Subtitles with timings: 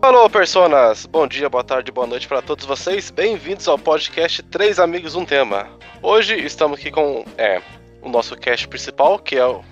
[0.00, 1.04] Alô, personas!
[1.04, 3.10] Bom dia, boa tarde, boa noite para todos vocês.
[3.10, 5.68] Bem-vindos ao podcast Três Amigos Um Tema.
[6.02, 7.60] Hoje estamos aqui com é,
[8.00, 9.62] o nosso cast principal, que é o,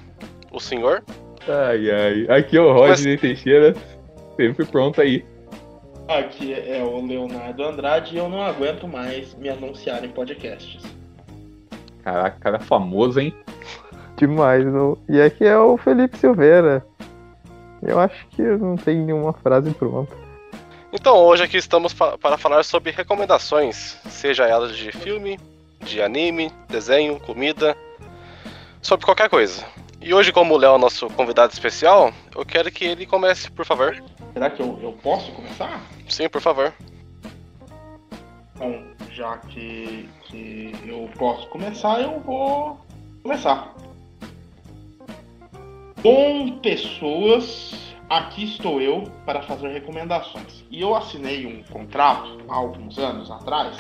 [0.50, 1.02] o senhor.
[1.48, 2.26] Ai, ai.
[2.38, 3.20] Aqui é o Rodney Mas...
[3.22, 3.74] Teixeira,
[4.36, 5.24] sempre pronto aí.
[6.08, 10.82] Aqui é o Leonardo Andrade e eu não aguento mais me anunciar em podcasts.
[12.02, 13.34] Caraca, cara famoso, hein?
[14.16, 14.64] Demais.
[14.64, 14.98] Não?
[15.08, 16.84] E aqui é o Felipe Silveira.
[17.82, 20.14] Eu acho que não tem nenhuma frase pronta.
[20.92, 25.40] Então, hoje aqui estamos para falar sobre recomendações, seja elas de filme,
[25.80, 27.74] de anime, desenho, comida,
[28.82, 29.64] sobre qualquer coisa.
[30.00, 33.64] E hoje, como o Léo é nosso convidado especial, eu quero que ele comece, por
[33.64, 33.96] favor.
[34.34, 35.80] Será que eu, eu posso começar?
[36.08, 36.72] Sim, por favor.
[38.56, 42.80] Bom, já que, que eu posso começar, eu vou
[43.22, 43.74] começar.
[46.02, 50.64] Bom, pessoas, aqui estou eu para fazer recomendações.
[50.70, 53.76] E eu assinei um contrato há alguns anos atrás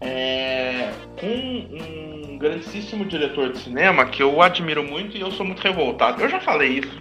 [0.00, 5.60] é, com um grandíssimo diretor de cinema que eu admiro muito e eu sou muito
[5.60, 6.22] revoltado.
[6.22, 7.00] Eu já falei isso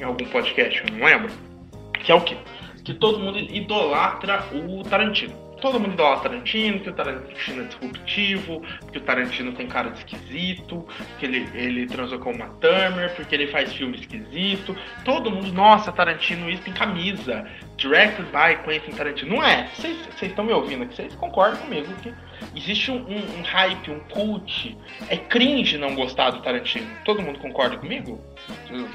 [0.00, 1.32] em algum podcast, não lembro.
[2.04, 2.36] Que é o quê?
[2.84, 8.62] Que todo mundo idolatra o Tarantino todo mundo idolatra Tarantino, que o Tarantino é disruptivo,
[8.90, 10.84] que o Tarantino tem cara de esquisito,
[11.18, 14.76] que ele, ele transou com uma Turner, porque ele faz filme esquisito.
[15.04, 17.46] Todo mundo, nossa, Tarantino isso tem camisa.
[17.76, 19.36] Directed by Quentin Tarantino.
[19.36, 19.68] Não é.
[19.74, 22.12] Vocês estão me ouvindo aqui, vocês concordam comigo que
[22.56, 24.76] existe um, um, um, hype, um cult.
[25.08, 26.86] É cringe não gostar do Tarantino.
[27.04, 28.20] Todo mundo concorda comigo?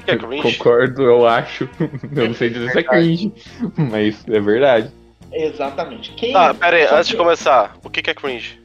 [0.06, 1.68] É Concordo, eu acho.
[2.14, 3.32] Eu não sei dizer se é cringe,
[3.76, 4.97] mas é verdade.
[5.32, 6.12] Exatamente.
[6.12, 8.60] Quem tá, pera aí, antes de começar, o que é cringe?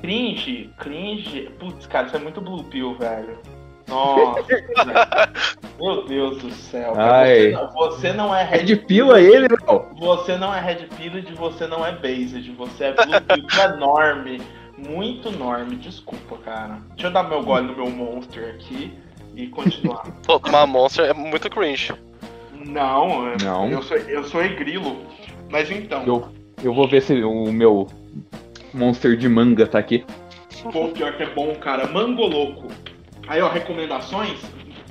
[0.00, 0.70] Cringe?
[0.78, 1.50] Cringe?
[1.58, 3.38] Putz, cara, isso é muito blue pill, velho.
[3.86, 4.42] Nossa,
[5.78, 6.94] meu Deus do céu.
[6.94, 9.14] Você, você, não é red, red pill.
[9.14, 9.90] é ele, não?
[9.98, 12.50] Você não é red pill e você não é based.
[12.52, 14.42] Você é blue pill, é enorme.
[14.78, 15.76] Muito enorme.
[15.76, 16.78] Desculpa, cara.
[16.90, 18.96] Deixa eu dar meu gole no meu monster aqui
[19.34, 20.04] e continuar.
[20.24, 21.92] Pô, tomar monster é muito cringe.
[22.52, 23.68] Não, não.
[23.68, 24.96] Eu sou, eu sou egrilo.
[25.52, 26.02] Mas então.
[26.06, 26.28] Eu,
[26.64, 27.86] eu vou ver se o meu
[28.72, 30.02] monster de manga tá aqui.
[30.72, 31.86] Pô, pior que é bom, cara.
[31.86, 32.68] Mango louco.
[33.28, 34.40] Aí, ó, recomendações.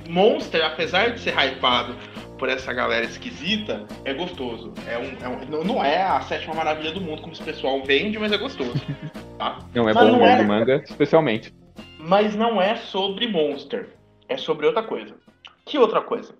[0.08, 1.96] Monster, apesar de ser hypado
[2.38, 4.72] por essa galera esquisita, é gostoso.
[4.86, 8.18] É um, é um, não é a sétima maravilha do mundo, como esse pessoal vende,
[8.18, 8.72] mas é gostoso.
[9.38, 9.58] Tá?
[9.74, 10.44] Não, é mas bom não é...
[10.44, 11.52] manga, especialmente.
[11.98, 13.88] Mas não é sobre Monster.
[14.28, 15.16] É sobre outra coisa.
[15.64, 16.32] Que outra coisa?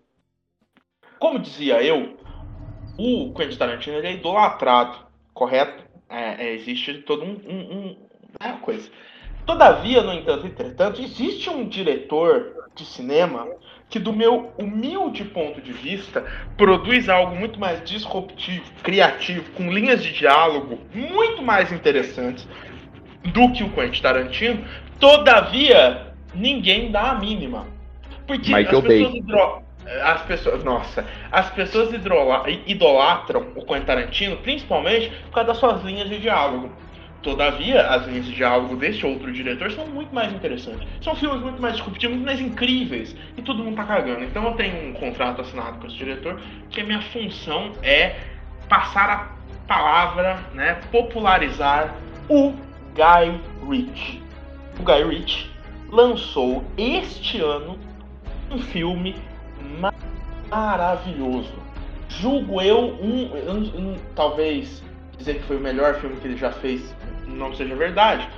[1.19, 2.17] Como dizia eu,
[2.97, 4.97] o Quentin Tarantino ele é idolatrado,
[5.33, 5.83] correto?
[6.09, 7.97] É, é, existe todo um, um, um
[8.41, 8.91] né, coisa.
[9.47, 13.49] Todavia, no entanto, entretanto, existe um diretor de cinema
[13.89, 16.25] que, do meu humilde ponto de vista,
[16.57, 22.47] produz algo muito mais disruptivo, criativo, com linhas de diálogo muito mais interessantes
[23.25, 24.65] do que o Quentin Tarantino.
[25.01, 27.67] Todavia, ninguém dá a mínima.
[28.27, 29.62] Porque Michael as pessoas,
[30.03, 31.91] as pessoas, nossa, as pessoas
[32.67, 36.71] idolatram o Quentin Tarantino principalmente por causa das suas linhas de diálogo.
[37.23, 40.89] Todavia, as linhas de diálogo desse outro diretor são muito mais interessantes.
[41.01, 43.15] São filmes muito mais disruptivos, muito mais incríveis.
[43.37, 44.25] E todo mundo tá cagando.
[44.25, 48.17] Então eu tenho um contrato assinado com esse diretor, que a minha função é
[48.69, 51.95] passar a palavra, né, popularizar
[52.29, 52.55] o
[52.95, 54.21] Guy Ritchie.
[54.81, 55.51] O Guy Ritchie
[55.91, 57.79] lançou este ano
[58.51, 59.15] um filme
[60.53, 61.55] maravilhoso.
[62.09, 64.83] Julgo eu um, um, um, talvez
[65.17, 66.95] dizer que foi o melhor filme que ele já fez
[67.27, 68.29] não seja verdade,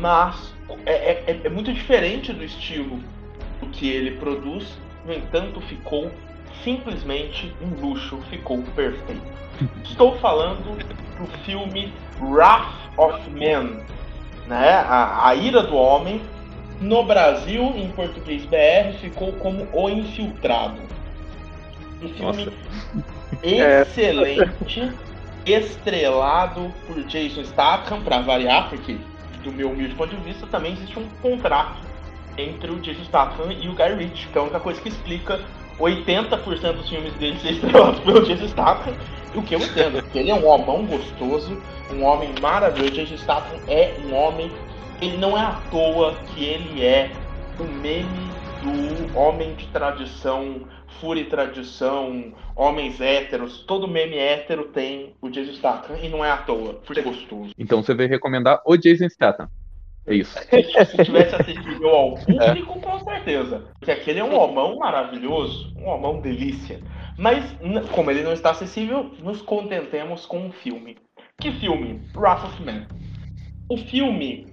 [0.00, 0.92] mas é,
[1.26, 3.00] é, é muito diferente do estilo
[3.60, 4.78] do que ele produz.
[5.04, 6.10] No entanto, ficou
[6.62, 9.22] simplesmente um luxo, ficou perfeito.
[9.82, 10.78] Estou falando
[11.18, 13.80] do filme Wrath of Man,
[14.46, 14.72] né?
[14.72, 16.20] A, a Ira do Homem,
[16.80, 20.96] no Brasil, em português BR, ficou como O Infiltrado.
[22.02, 22.52] Um filme Nossa.
[23.42, 24.92] excelente,
[25.44, 28.98] estrelado por Jason Statham, para variar, porque
[29.42, 31.76] do meu humilde ponto de vista também existe um contrato
[32.36, 35.40] entre o Jason Statham e o Guy Ritchie, que é a única coisa que explica
[35.78, 38.94] 80% dos filmes dele ser estrelados pelo Jason Statham,
[39.34, 41.60] o que eu entendo, porque ele é um homão gostoso,
[41.92, 44.50] um homem maravilhoso, Jason Statham é um homem
[45.00, 47.10] ele não é à toa que ele é
[47.58, 48.30] o meme
[48.62, 50.62] do homem de tradição,
[51.00, 53.64] fúria e tradição, homens héteros.
[53.66, 57.52] Todo meme hétero tem o Jason Statham e não é à toa, por ser gostoso.
[57.58, 59.48] Então você vai recomendar o Jason Statham?
[60.06, 60.38] É isso.
[60.48, 62.80] Se tivesse acessível ao público, é.
[62.80, 63.64] com certeza.
[63.78, 66.80] Porque aquele é um homão maravilhoso, um homão delícia.
[67.18, 67.44] Mas,
[67.90, 70.96] como ele não está acessível, nos contentemos com um filme.
[71.40, 72.00] Que filme?
[72.14, 72.86] Wrath of Man.
[73.68, 74.46] O filme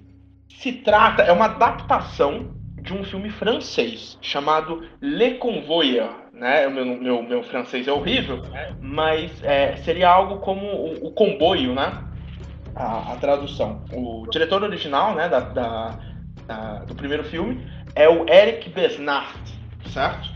[0.50, 2.56] se trata, é uma adaptação
[2.94, 6.14] de um filme francês chamado Le Convoyeur.
[6.32, 6.68] Né?
[6.68, 8.42] Meu, meu, meu francês é horrível,
[8.82, 12.04] mas é, seria algo como o, o comboio, né?
[12.76, 13.84] a, a, tradução.
[13.92, 16.00] O diretor original né, da, da,
[16.46, 19.40] da, do primeiro filme é o Eric Besnard,
[19.92, 20.32] certo?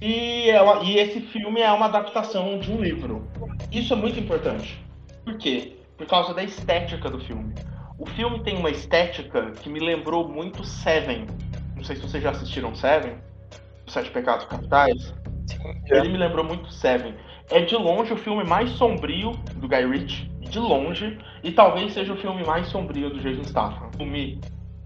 [0.00, 3.28] E, ela, e esse filme é uma adaptação de um livro.
[3.70, 4.82] Isso é muito importante.
[5.24, 5.76] Por quê?
[5.96, 7.54] Por causa da estética do filme.
[7.98, 11.26] O filme tem uma estética que me lembrou muito Seven.
[11.82, 13.16] Não sei se vocês já assistiram Seven,
[13.84, 15.12] Os Sete Pecados Capitais.
[15.90, 17.12] Ele me lembrou muito Seven.
[17.50, 22.12] É de longe o filme mais sombrio do Guy Ritchie de longe, e talvez seja
[22.12, 23.88] o filme mais sombrio do Jason Statham.
[23.88, 24.40] Um filme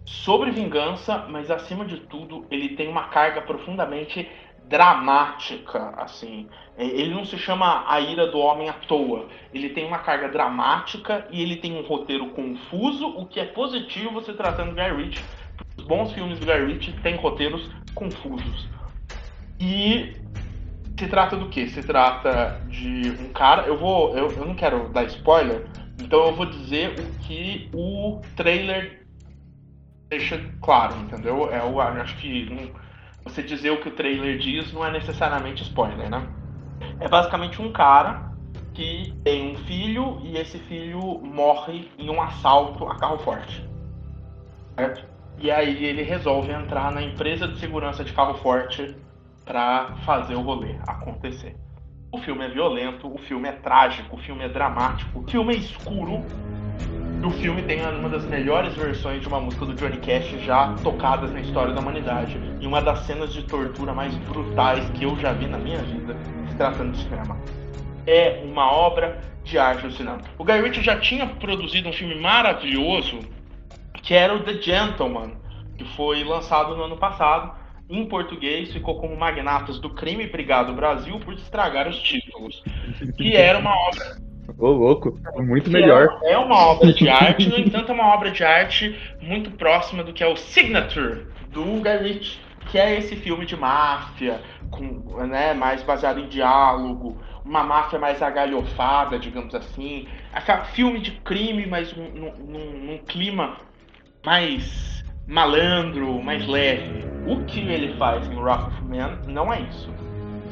[0.06, 4.26] sobre vingança, mas acima de tudo, ele tem uma carga profundamente
[4.64, 6.48] dramática, assim.
[6.78, 9.26] É, ele não se chama A Ira do Homem à toa.
[9.52, 14.22] Ele tem uma carga dramática e ele tem um roteiro confuso, o que é positivo
[14.22, 15.24] se tratando do Guy Ritchie.
[15.78, 18.68] Os bons filmes do Guy Ritchie têm roteiros confusos.
[19.60, 20.16] E
[20.98, 21.68] se trata do que?
[21.68, 23.66] Se trata de um cara.
[23.66, 24.16] Eu vou.
[24.16, 25.66] Eu, eu não quero dar spoiler,
[26.02, 29.06] então eu vou dizer o que o trailer
[30.08, 31.50] deixa claro, entendeu?
[31.52, 32.72] É o, acho que
[33.24, 36.26] você dizer o que o trailer diz não é necessariamente spoiler, né?
[37.00, 38.30] É basicamente um cara
[38.72, 43.68] que tem um filho e esse filho morre em um assalto a carro forte.
[44.76, 45.15] Certo?
[45.38, 48.96] E aí ele resolve entrar na empresa de segurança de carro forte
[49.44, 51.54] para fazer o rolê acontecer.
[52.10, 55.58] O filme é violento, o filme é trágico, o filme é dramático, o filme é
[55.58, 56.24] escuro.
[57.22, 60.74] E o filme tem uma das melhores versões de uma música do Johnny Cash já
[60.82, 62.40] tocadas na história da humanidade.
[62.60, 66.16] E uma das cenas de tortura mais brutais que eu já vi na minha vida,
[66.48, 67.36] se tratando de cinema.
[68.06, 70.18] É uma obra de arte no cinema.
[70.38, 73.20] O Guy Ritchie já tinha produzido um filme maravilhoso
[74.06, 75.32] que era o The Gentleman,
[75.76, 81.20] que foi lançado no ano passado em português ficou como Magnatas do Crime Brigado Brasil
[81.20, 82.62] por estragar os títulos.
[83.16, 84.16] Que era uma obra.
[84.58, 86.18] Ô, louco, muito melhor.
[86.22, 90.02] É, é uma obra de arte, no entanto, é uma obra de arte muito próxima
[90.02, 92.20] do que é o Signature do Guy
[92.68, 94.84] que é esse filme de máfia, com,
[95.24, 100.08] né, mais baseado em diálogo, uma máfia mais agalhofada, digamos assim.
[100.32, 103.56] Aquela filme de crime, mas num, num, num clima
[104.26, 107.04] mais malandro, mais leve.
[107.28, 109.88] O que ele faz em Wrath of Man não é isso.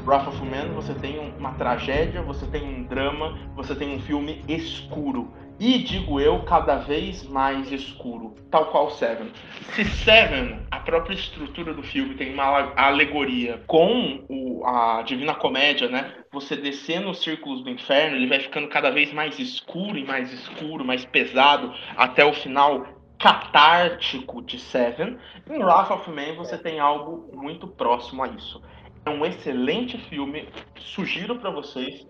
[0.05, 4.41] Wrath of Man você tem uma tragédia, você tem um drama, você tem um filme
[4.47, 5.29] escuro.
[5.59, 9.29] E digo eu, cada vez mais escuro, tal qual Seven.
[9.73, 15.89] Se Seven, a própria estrutura do filme tem uma alegoria com o, a Divina Comédia,
[15.89, 16.13] né?
[16.31, 20.31] Você descer nos círculos do inferno, ele vai ficando cada vez mais escuro e mais
[20.31, 22.85] escuro, mais pesado, até o final
[23.19, 25.17] catártico de Seven.
[25.49, 28.61] Em Wrath of Man você tem algo muito próximo a isso.
[29.05, 32.07] É um excelente filme, sugiro para vocês.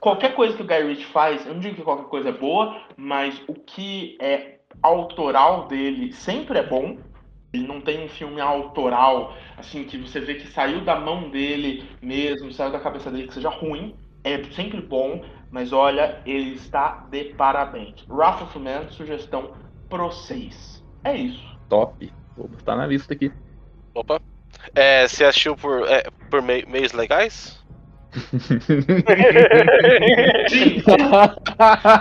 [0.00, 2.78] Qualquer coisa que o Guy Ritchie faz, eu não digo que qualquer coisa é boa,
[2.96, 6.98] mas o que é autoral dele sempre é bom.
[7.54, 11.88] Ele não tem um filme autoral, assim, que você vê que saiu da mão dele
[12.02, 13.94] mesmo, saiu da cabeça dele, que seja ruim.
[14.24, 18.04] É sempre bom, mas olha, ele está de parabéns.
[18.08, 19.52] Wrath of Man, sugestão
[19.94, 20.84] Pro 6.
[21.04, 21.56] É isso.
[21.68, 22.12] Top.
[22.36, 23.30] Vou botar na lista aqui.
[23.94, 24.20] Opa.
[24.74, 27.64] É, você assistiu por, é, por mei meios legais?
[30.50, 30.82] Sim.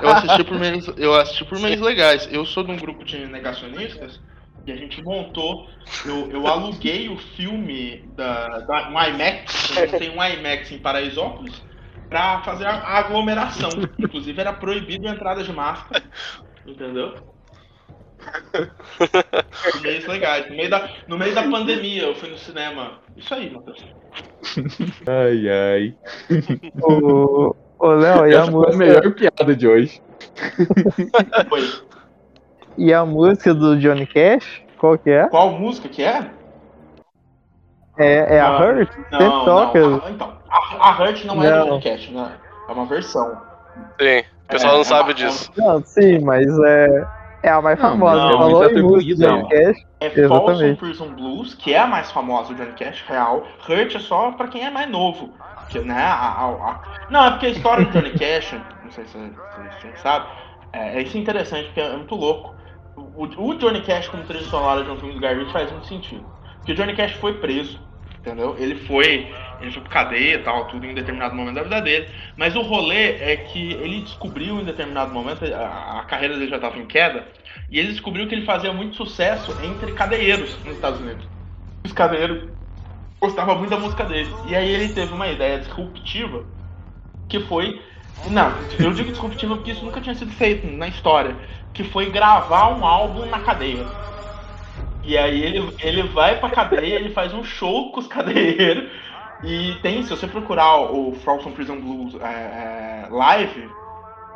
[0.01, 2.27] eu assisti por meios, eu assisti por meios legais.
[2.31, 4.19] Eu sou de um grupo de negacionistas
[4.65, 5.69] e a gente montou.
[6.03, 9.71] Eu, eu aluguei o filme da, da um IMAX.
[9.99, 11.61] Tem um IMAX em Paraisópolis
[12.09, 13.69] para fazer a aglomeração.
[13.99, 16.03] Inclusive era proibido a entrada de máscara.
[16.65, 17.33] Entendeu?
[19.81, 20.49] Meios legais.
[20.49, 22.99] No meio, da, no meio da pandemia, eu fui no cinema.
[23.17, 23.83] Isso aí, Matheus.
[25.07, 25.95] Ai, ai.
[26.81, 28.73] Ô, ô Léo, e a música.
[28.73, 30.01] Foi a melhor piada de hoje.
[31.49, 31.61] Foi.
[32.77, 34.61] E a música do Johnny Cash?
[34.77, 35.27] Qual que é?
[35.27, 36.29] Qual música que é?
[37.97, 38.89] É, é a Hurt?
[39.11, 39.79] Não, Sempre toca.
[39.79, 40.09] Não.
[40.09, 42.31] Então, a, a Hurt não, não, é do Johnny Cash, né?
[42.67, 43.41] É uma versão.
[43.99, 45.51] Sim, o pessoal é, não é sabe uma, disso.
[45.57, 47.07] Não, sim, mas é.
[47.43, 48.15] É a mais famosa.
[48.15, 49.85] Não, não, falou música, Johnny Cash.
[49.99, 53.45] É Folsom Prison Blues, que é a mais famosa do Johnny Cash, real.
[53.67, 55.29] Hurt é só pra quem é mais novo.
[55.69, 56.81] Que, né, a, a, a...
[57.09, 60.25] Não, é porque a história do Johnny Cash, não sei se, se você sabe,
[60.71, 62.55] é, é, isso é interessante, porque é muito louco.
[62.95, 65.87] o, o Johnny Cash como trilha sonora de um filme do Guy Ritchie faz muito
[65.87, 66.25] sentido.
[66.57, 67.77] Porque o Johnny Cash foi preso,
[68.19, 68.55] entendeu?
[68.57, 69.29] Ele foi,
[69.63, 72.09] ele foi pra cadeia e tal, tudo em determinado momento da vida dele.
[72.35, 76.57] Mas o rolê é que ele descobriu em determinado momento, a, a carreira dele já
[76.57, 77.27] estava em queda,
[77.69, 81.27] e ele descobriu que ele fazia muito sucesso entre cadeeiros nos Estados Unidos.
[81.85, 82.49] Os cadeeiros
[83.21, 84.29] gostavam muito da música dele.
[84.47, 86.45] E aí ele teve uma ideia disruptiva,
[87.29, 87.81] que foi.
[88.29, 91.37] Não, eu digo disruptiva porque isso nunca tinha sido feito na história.
[91.73, 93.85] Que foi gravar um álbum na cadeia.
[95.03, 98.89] E aí ele, ele vai pra cadeia, ele faz um show com os cadeeiros.
[99.43, 103.69] E tem, se você procurar o Folsom Prison Blues é, é, live,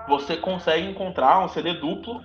[0.08, 2.22] você consegue encontrar um CD duplo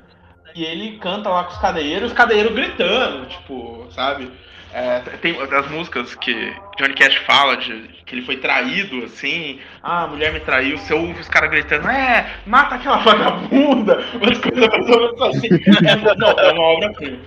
[0.54, 4.30] e ele canta lá com os cadeeiros, os cadeeiros gritando, tipo, sabe?
[4.74, 9.60] É, tem as músicas que Johnny Cash fala de que ele foi traído, assim.
[9.82, 10.78] Ah, a mulher me traiu.
[10.78, 14.02] Você ouve os caras gritando, é, mata aquela vagabunda.
[14.14, 15.48] Umas coisas mais ou menos assim.
[15.86, 17.18] É, não, é uma obra-prima.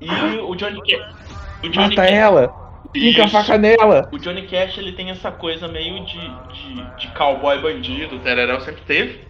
[0.00, 1.14] E o Johnny Cash.
[1.62, 2.63] O Johnny mata Cash, ela!
[3.00, 4.08] Fica a faca nela!
[4.12, 8.60] O Johnny Cash ele tem essa coisa meio de, de, de cowboy bandido, o Tererel
[8.60, 9.20] sempre teve.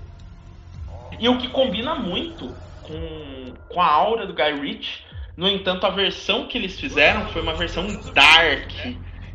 [1.18, 5.04] E o que combina muito com, com a aura do Guy Ritchie
[5.37, 8.71] no entanto, a versão que eles fizeram foi uma versão dark,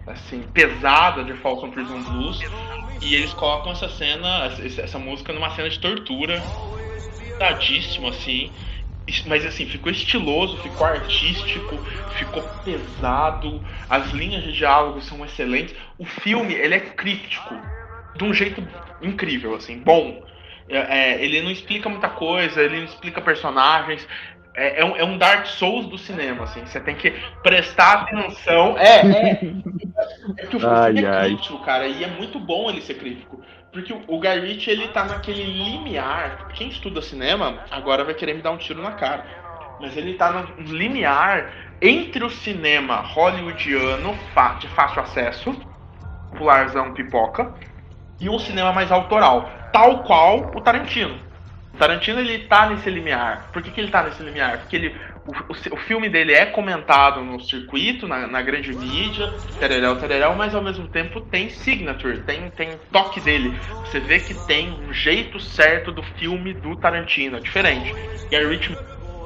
[0.07, 2.39] assim, pesada de Falcon Prison Blues.
[3.01, 6.41] E eles colocam essa cena, essa música numa cena de tortura,
[7.19, 8.50] pesadíssimo, assim.
[9.25, 11.78] Mas assim, ficou estiloso, ficou artístico,
[12.18, 15.75] ficou pesado, as linhas de diálogo são excelentes.
[15.98, 17.56] O filme, ele é crítico,
[18.16, 18.66] de um jeito
[19.01, 20.24] incrível, assim, bom.
[20.68, 24.08] É, é ele não explica muita coisa, ele não explica personagens,
[24.56, 26.65] é, é, um, é um Dark Souls do cinema, assim.
[26.65, 28.77] Você tem que prestar atenção.
[28.77, 29.39] É, é.
[30.38, 33.41] É que o ai, filme é crítico, cara, e é muito bom ele ser crítico.
[33.72, 36.48] Porque o, o Guy Ritchie, ele tá naquele limiar.
[36.53, 39.25] Quem estuda cinema agora vai querer me dar um tiro na cara.
[39.79, 41.51] Mas ele tá no limiar
[41.82, 44.18] entre o cinema hollywoodiano
[44.60, 45.56] de fácil acesso,
[46.32, 47.53] popularzão pipoca,
[48.20, 51.28] e um cinema mais autoral, tal qual o Tarantino.
[51.79, 53.50] Tarantino ele tá nesse limiar.
[53.51, 54.59] Por que, que ele tá nesse limiar?
[54.59, 54.95] Porque ele,
[55.25, 59.27] o, o, o filme dele é comentado no circuito, na, na grande mídia,
[59.59, 63.59] tereréu, tereréu, mas ao mesmo tempo tem signature, tem, tem toque dele.
[63.83, 67.95] Você vê que tem um jeito certo do filme do Tarantino, é diferente.
[68.31, 68.74] E a Rich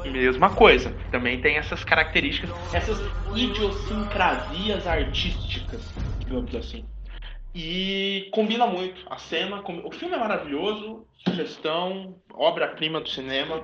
[0.05, 0.95] mesma coisa.
[1.11, 6.85] Também tem essas características, essas idiosincrasias artísticas, digamos assim.
[7.53, 9.05] E combina muito.
[9.09, 13.63] A cena, o filme é maravilhoso, sugestão, obra-prima do cinema.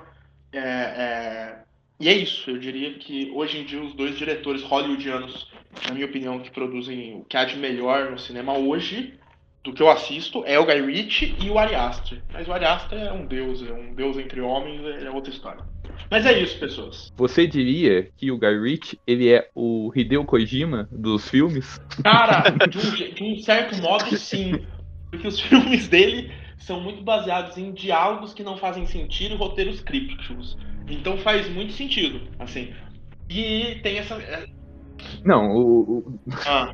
[0.51, 1.59] É, é...
[1.99, 5.51] E é isso, eu diria que hoje em dia os dois diretores hollywoodianos,
[5.85, 9.19] na minha opinião, que produzem o que há de melhor no cinema hoje,
[9.63, 12.23] do que eu assisto, é o Guy Ritchie e o Ari Aster.
[12.31, 15.61] Mas o Ari Aster é um deus, é um deus entre homens, é outra história.
[16.09, 17.11] Mas é isso, pessoas.
[17.15, 21.79] Você diria que o Guy Ritchie, ele é o Hideo Kojima dos filmes?
[22.03, 24.65] Cara, de um, de um certo modo, sim.
[25.11, 29.81] Porque os filmes dele são muito baseados em diálogos que não fazem sentido e roteiros
[29.81, 30.57] crípticos.
[30.87, 32.73] Então faz muito sentido, assim.
[33.29, 34.15] E tem essa.
[34.15, 34.45] É,
[35.23, 35.97] não, o.
[35.97, 36.19] o...
[36.45, 36.73] Ah.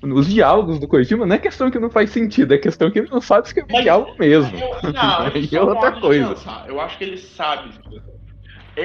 [0.00, 3.10] Os diálogos do Kojima não é questão que não faz sentido, é questão que ele
[3.10, 4.56] não sabe escrever Mas, diálogo mesmo.
[4.56, 5.26] Eu, não,
[5.58, 6.36] é outra coisa.
[6.68, 7.70] Eu acho que ele sabe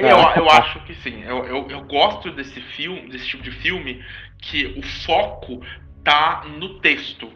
[0.00, 1.22] eu, eu acho que sim.
[1.22, 4.04] Eu, eu, eu, gosto desse filme, desse tipo de filme
[4.40, 5.60] que o foco
[6.02, 7.30] tá no texto.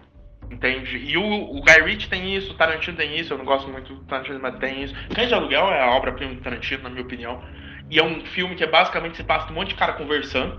[0.50, 0.96] Entende?
[0.96, 3.94] E o, o Guy Ritchie tem isso, o Tarantino tem isso, eu não gosto muito
[3.94, 4.94] do Tarantino, mas tem isso.
[5.14, 7.42] Cães de Aluguel é a obra-prima do Tarantino, na minha opinião.
[7.90, 10.58] E é um filme que é basicamente se passa um monte de cara conversando.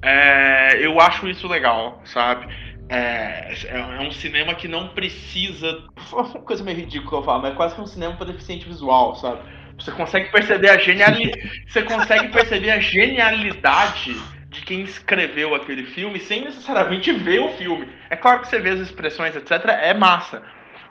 [0.00, 2.46] É, eu acho isso legal, sabe?
[2.88, 5.84] É, é, é um cinema que não precisa.
[6.12, 9.16] Uma coisa meio ridícula eu falo, mas é quase que um cinema para deficiente visual,
[9.16, 9.40] sabe?
[9.78, 11.64] Você consegue perceber a genialidade.
[11.68, 14.16] Você consegue perceber a genialidade
[14.48, 17.88] de quem escreveu aquele filme sem necessariamente ver o filme.
[18.08, 20.42] É claro que você vê as expressões, etc., é massa.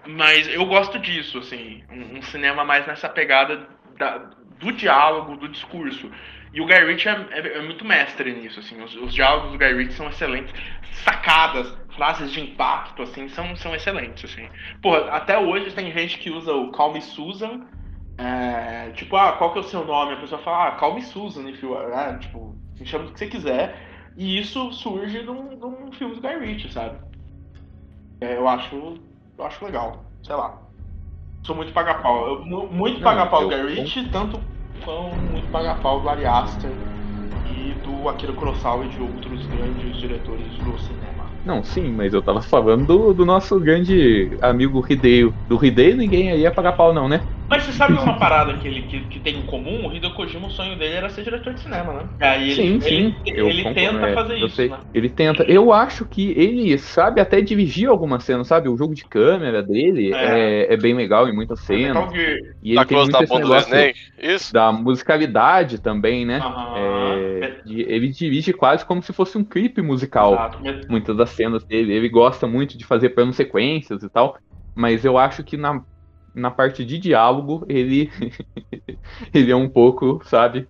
[0.05, 4.17] Mas eu gosto disso, assim, um, um cinema mais nessa pegada da,
[4.59, 6.11] do diálogo, do discurso.
[6.53, 9.57] E o Guy Ritchie é, é, é muito mestre nisso, assim, os, os, diálogos do
[9.57, 10.53] Guy Ritchie são excelentes,
[11.03, 14.47] sacadas, frases de impacto, assim, são, são excelentes, assim.
[14.81, 17.65] Porra, até hoje tem gente que usa o Call Me Susan
[18.17, 20.13] é, tipo, ah, qual que é o seu nome?
[20.13, 22.17] A pessoa fala, ah, Call Me Susan, are, né?
[22.19, 23.77] tipo, me chama do que você quiser.
[24.17, 26.97] E isso surge de um, de um filme do Guy Ritchie, sabe?
[28.21, 28.97] É, eu acho,
[29.37, 30.61] eu acho legal, sei lá.
[31.45, 32.45] Sou muito paga-pau.
[32.45, 34.39] Muito paga-pau do Guy Ritchie, tanto
[34.83, 36.71] quanto muito paga-pau do Ari Aster
[37.45, 41.25] e do Akira Kurosawa e de outros grandes diretores do cinema.
[41.45, 45.33] Não, sim, mas eu tava falando do, do nosso grande amigo Hideo.
[45.47, 47.21] Do Hideo ninguém aí ia pagar pau não, né?
[47.47, 49.87] Mas você sabe uma parada que ele que, que tem em comum?
[49.87, 52.09] O Hideo Kojima, o sonho dele era ser diretor de cinema, né?
[52.19, 53.15] Aí ele, sim, sim.
[53.25, 54.69] Ele, ele concordo, tenta é, fazer isso, sei.
[54.69, 54.79] né?
[54.93, 55.43] Ele tenta.
[55.43, 58.67] Eu acho que ele sabe até dirigir algumas cenas, sabe?
[58.67, 62.11] O jogo de câmera dele é, é, é bem legal em muitas é cenas.
[62.63, 63.75] E ele tem muito esse negócio
[64.19, 64.53] isso?
[64.53, 66.41] da musicalidade também, né?
[66.75, 70.33] É, de, ele dirige quase como se fosse um clipe musical.
[70.33, 70.59] Exato.
[70.89, 71.93] Muitas das cenas dele.
[71.93, 74.37] Ele gosta muito de fazer plano sequências e tal.
[74.73, 75.81] Mas eu acho que na
[76.35, 78.11] na parte de diálogo, ele
[79.33, 80.67] ele é um pouco, sabe?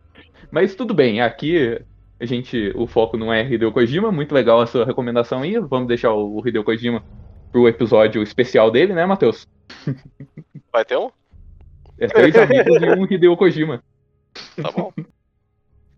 [0.51, 1.81] Mas tudo bem, aqui
[2.19, 5.87] a gente, o foco não é Hideo Kojima, muito legal a sua recomendação aí, vamos
[5.87, 7.03] deixar o Hideo Kojima
[7.51, 9.47] pro episódio especial dele, né, Matheus?
[10.71, 11.09] Vai ter um?
[11.97, 13.83] É três amigos e um Hideo Kojima.
[14.61, 14.93] Tá bom.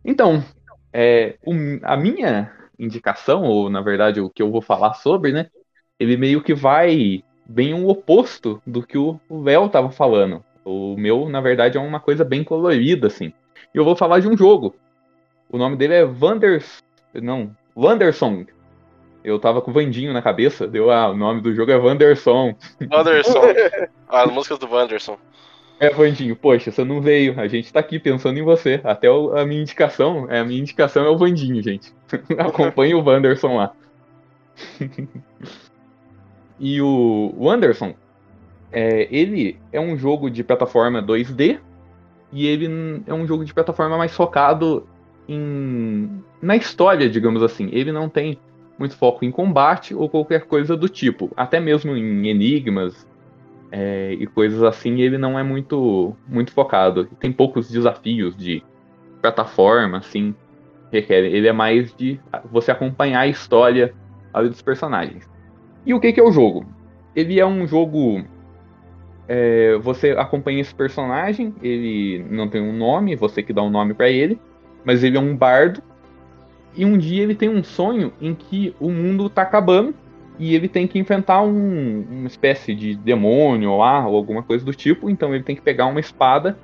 [0.10, 0.42] Então,
[0.94, 5.50] é, um, a minha indicação, ou na verdade o que eu vou falar sobre, né,
[6.00, 10.44] ele meio que vai bem o oposto do que o Léo tava falando.
[10.66, 13.32] O meu, na verdade, é uma coisa bem colorida, assim.
[13.74, 14.76] E eu vou falar de um jogo.
[15.50, 16.84] O nome dele é Vanders...
[17.14, 18.48] Não, Wandersong.
[19.24, 22.56] Eu tava com o Vandinho na cabeça, deu ah, o nome do jogo é Wanderson.
[22.92, 23.42] Wanderson.
[24.08, 25.18] As músicas do Wanderson.
[25.80, 27.40] É, Vandinho, poxa, você não veio.
[27.40, 28.82] A gente tá aqui pensando em você.
[28.84, 31.94] Até a minha indicação, é, a minha indicação é o Vandinho, gente.
[32.38, 33.74] Acompanhe o Wanderson lá.
[36.60, 37.94] E o, Anderson,
[38.72, 41.60] é, ele é um jogo de plataforma 2D
[42.32, 44.88] e ele é um jogo de plataforma mais focado
[45.28, 47.70] em, na história, digamos assim.
[47.72, 48.40] Ele não tem
[48.78, 51.32] muito foco em combate ou qualquer coisa do tipo.
[51.36, 53.08] Até mesmo em enigmas
[53.72, 57.06] é, e coisas assim, ele não é muito, muito focado.
[57.20, 58.64] Tem poucos desafios de
[59.22, 60.36] plataforma, assim,
[60.92, 61.26] requer.
[61.26, 62.20] Ele é mais de
[62.52, 63.94] você acompanhar a história
[64.34, 65.28] dos personagens.
[65.88, 66.66] E o que, que é o jogo?
[67.16, 68.22] Ele é um jogo.
[69.26, 73.94] É, você acompanha esse personagem, ele não tem um nome, você que dá um nome
[73.94, 74.38] para ele,
[74.84, 75.82] mas ele é um bardo.
[76.76, 79.96] E um dia ele tem um sonho em que o mundo tá acabando
[80.38, 84.74] e ele tem que enfrentar um, uma espécie de demônio lá, ou alguma coisa do
[84.74, 85.10] tipo.
[85.10, 86.58] Então ele tem que pegar uma espada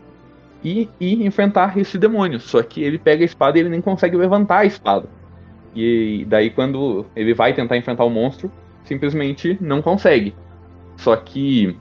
[0.62, 2.42] e, e enfrentar esse demônio.
[2.42, 5.08] Só que ele pega a espada e ele nem consegue levantar a espada.
[5.74, 8.52] E daí, quando ele vai tentar enfrentar o monstro,
[8.84, 10.36] simplesmente não consegue.
[10.98, 11.78] Só que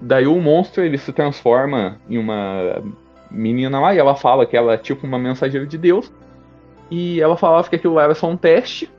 [0.00, 2.82] daí o monstro ele se transforma em uma
[3.30, 6.12] menina lá e ela fala que ela é tipo uma mensageira de Deus.
[6.90, 8.90] E ela falava que aquilo era só um teste.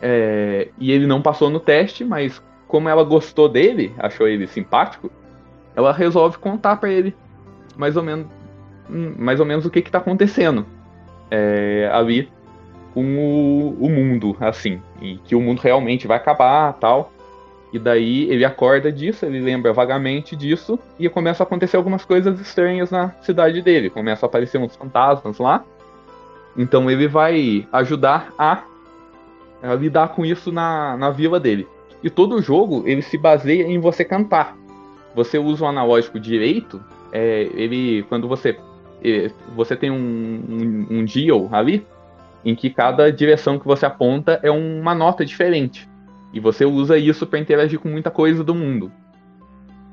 [0.00, 5.10] É, e ele não passou no teste, mas como ela gostou dele, achou ele simpático,
[5.76, 7.14] ela resolve contar para ele
[7.76, 8.26] mais ou menos
[8.88, 10.66] mais ou menos o que está acontecendo
[11.30, 12.28] é, ali
[12.94, 17.12] com o, o mundo, assim, e que o mundo realmente vai acabar tal.
[17.72, 22.38] E daí ele acorda disso, ele lembra vagamente disso, e começa a acontecer algumas coisas
[22.38, 23.88] estranhas na cidade dele.
[23.88, 25.64] Começa a aparecer uns fantasmas lá.
[26.56, 28.62] Então ele vai ajudar a,
[29.62, 31.66] a lidar com isso na, na vila dele.
[32.02, 34.54] E todo o jogo ele se baseia em você cantar.
[35.14, 38.58] Você usa o analógico direito, é, ele quando você
[39.02, 41.86] é, você tem um, um, um deal ali,
[42.44, 45.88] em que cada direção que você aponta é uma nota diferente.
[46.32, 48.90] E você usa isso para interagir com muita coisa do mundo.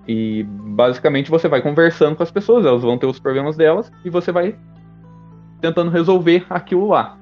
[0.07, 4.09] E basicamente você vai conversando com as pessoas, elas vão ter os problemas delas e
[4.09, 4.55] você vai
[5.61, 7.17] tentando resolver aquilo lá.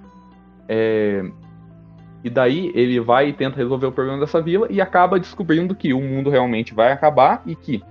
[0.70, 1.24] É...
[2.24, 5.94] E daí ele vai e tenta resolver o problema dessa vila e acaba descobrindo que
[5.94, 7.84] o mundo realmente vai acabar e que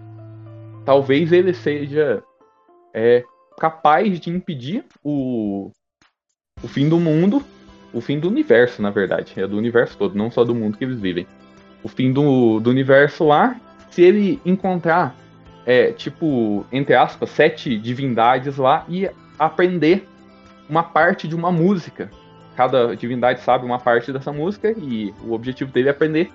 [0.85, 2.22] talvez ele seja
[2.94, 3.25] é,
[3.59, 5.70] capaz de impedir o,
[6.62, 7.45] o fim do mundo,
[7.92, 9.33] o fim do universo, na verdade.
[9.37, 11.27] É do universo todo, não só do mundo que eles vivem.
[11.83, 13.57] O fim do, do universo lá,
[13.90, 15.14] se ele encontrar,
[15.66, 20.09] é, tipo, entre aspas, sete divindades lá e aprender
[20.69, 22.11] uma parte de uma música.
[22.57, 26.33] Cada divindade sabe uma parte dessa música e o objetivo dele é aprender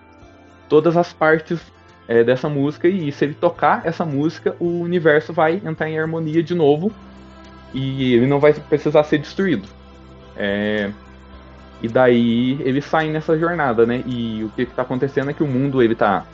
[0.69, 1.59] todas as partes
[2.07, 6.43] é, dessa música e se ele tocar essa música, o universo vai entrar em harmonia
[6.43, 6.91] de novo
[7.73, 9.80] e ele não vai precisar ser destruído.
[10.35, 10.91] É,
[11.81, 14.03] e daí eles saem nessa jornada, né?
[14.05, 16.25] E o que está acontecendo é que o mundo ele tá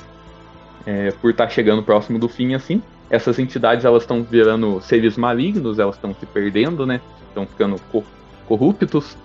[0.85, 2.81] é, por estar tá chegando próximo do fim assim.
[3.09, 6.99] Essas entidades elas estão virando seres malignos, elas estão se perdendo, né?
[7.29, 8.03] Estão ficando co
[8.45, 9.17] corruptos.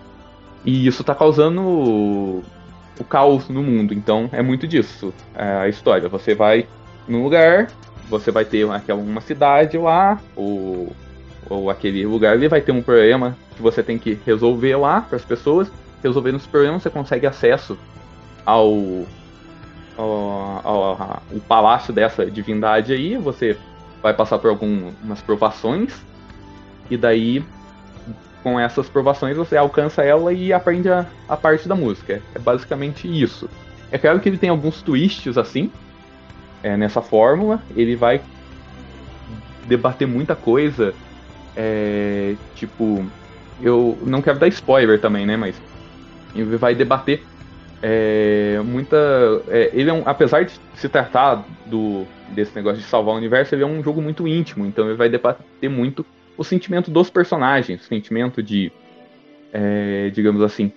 [0.64, 2.44] E isso está causando o,
[2.98, 3.92] o, caos no mundo.
[3.92, 6.08] Então é muito disso é a história.
[6.08, 6.66] Você vai
[7.08, 7.68] num lugar,
[8.08, 10.92] você vai ter aquela uma cidade lá, ou,
[11.52, 15.16] ou aquele lugar ali vai ter um problema que você tem que resolver lá para
[15.16, 15.70] as pessoas.
[16.02, 17.78] Resolvendo os problemas, você consegue acesso
[18.44, 19.04] ao,
[19.96, 23.16] ao, ao, ao, palácio dessa divindade aí.
[23.16, 23.56] Você
[24.02, 25.94] vai passar por algumas provações,
[26.90, 27.44] e daí,
[28.42, 32.20] com essas provações, você alcança ela e aprende a, a parte da música.
[32.34, 33.48] É basicamente isso.
[33.92, 35.70] É claro que ele tem alguns twists assim,
[36.62, 38.20] é, nessa fórmula, ele vai
[39.68, 40.92] debater muita coisa,
[41.56, 43.04] é, tipo,
[43.60, 45.60] eu não quero dar spoiler também, né, mas
[46.34, 47.22] ele vai debater
[47.82, 48.96] é, muita.
[49.48, 53.54] É, ele é um, apesar de se tratar do desse negócio de salvar o universo,
[53.54, 57.82] ele é um jogo muito íntimo, então ele vai debater muito o sentimento dos personagens,
[57.82, 58.72] o sentimento de,
[59.52, 60.72] é, digamos assim,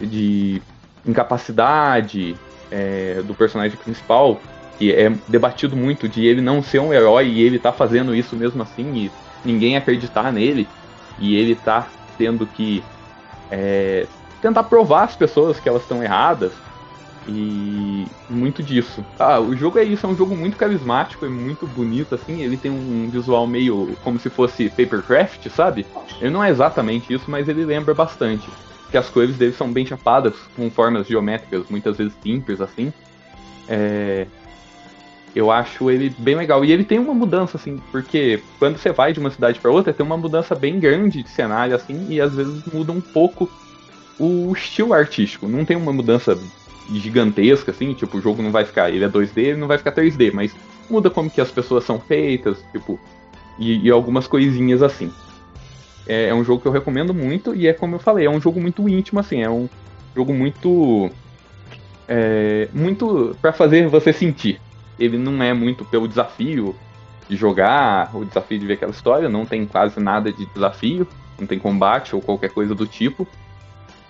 [0.00, 0.62] de
[1.04, 2.36] incapacidade
[2.70, 4.40] é, do personagem principal,
[4.78, 8.36] que é debatido muito de ele não ser um herói e ele tá fazendo isso
[8.36, 9.10] mesmo assim e
[9.44, 10.68] ninguém acreditar nele
[11.18, 12.82] e ele tá tendo que
[13.50, 14.06] é,
[14.40, 16.52] tentar provar às pessoas que elas estão erradas
[17.28, 19.04] e muito disso.
[19.18, 22.56] Ah, o jogo é isso, é um jogo muito carismático, é muito bonito, assim, ele
[22.56, 25.86] tem um visual meio como se fosse papercraft, sabe?
[26.20, 28.48] Ele não é exatamente isso, mas ele lembra bastante.
[28.90, 32.92] Que as cores dele são bem chapadas, com formas geométricas, muitas vezes simples, assim.
[33.68, 34.26] É...
[35.34, 36.64] Eu acho ele bem legal.
[36.64, 39.92] E ele tem uma mudança, assim, porque quando você vai de uma cidade para outra,
[39.92, 43.50] tem uma mudança bem grande de cenário, assim, e às vezes muda um pouco
[44.18, 45.48] o estilo artístico.
[45.48, 46.38] Não tem uma mudança
[46.90, 49.92] gigantesca, assim, tipo, o jogo não vai ficar, ele é 2D, ele não vai ficar
[49.92, 50.54] 3D, mas
[50.90, 52.98] muda como que as pessoas são feitas, tipo,
[53.58, 55.10] e, e algumas coisinhas assim.
[56.06, 58.40] É, é, um jogo que eu recomendo muito e é como eu falei, é um
[58.40, 59.68] jogo muito íntimo, assim, é um
[60.14, 61.10] jogo muito.
[62.08, 64.60] É, muito para fazer você sentir.
[64.98, 66.74] Ele não é muito pelo desafio
[67.28, 71.06] de jogar, o desafio de ver aquela história, não tem quase nada de desafio,
[71.38, 73.26] não tem combate ou qualquer coisa do tipo.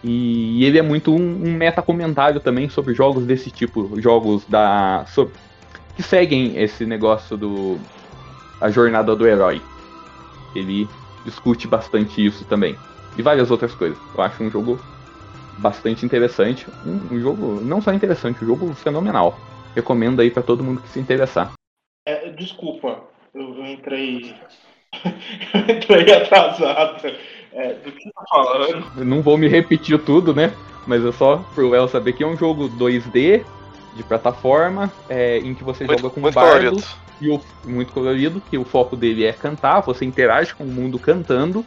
[0.02, 5.04] E ele é muito um, um meta-comentário também sobre jogos desse tipo, jogos da.
[5.06, 5.32] Sobre,
[5.94, 7.78] que seguem esse negócio do.
[8.60, 9.62] a jornada do herói.
[10.54, 10.88] Ele
[11.24, 12.76] discute bastante isso também.
[13.16, 13.98] E várias outras coisas.
[14.14, 14.80] Eu acho um jogo
[15.58, 16.66] bastante interessante.
[16.84, 19.38] Um, um jogo não só interessante, um jogo fenomenal.
[19.74, 21.52] Recomendo aí para todo mundo que se interessar.
[22.06, 23.04] É, desculpa,
[23.34, 24.34] eu, entrei.
[25.54, 27.16] eu entrei atrasado.
[27.52, 28.84] É, do que tá falando?
[28.96, 30.52] Eu não vou me repetir tudo, né?
[30.86, 33.44] Mas é só pro El saber que é um jogo 2D
[33.94, 36.84] de plataforma é, em que você muito, joga com um bardo colorido.
[37.20, 40.98] e o, muito colorido, que o foco dele é cantar, você interage com o mundo
[40.98, 41.64] cantando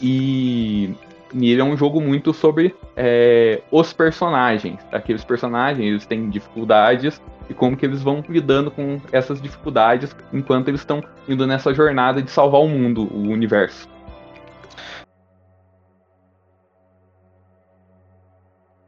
[0.00, 0.94] e,
[1.34, 4.80] ele é um jogo muito sobre é, os personagens.
[4.92, 10.68] Aqueles personagens, eles têm dificuldades e como que eles vão lidando com essas dificuldades enquanto
[10.68, 13.88] eles estão indo nessa jornada de salvar o mundo, o universo.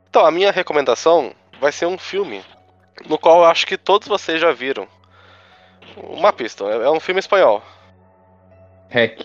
[0.08, 2.42] Então, a minha recomendação vai ser um filme
[3.08, 4.86] no qual eu acho que todos vocês já viram.
[5.96, 7.62] Uma pista, é um filme espanhol.
[8.88, 9.24] Hack.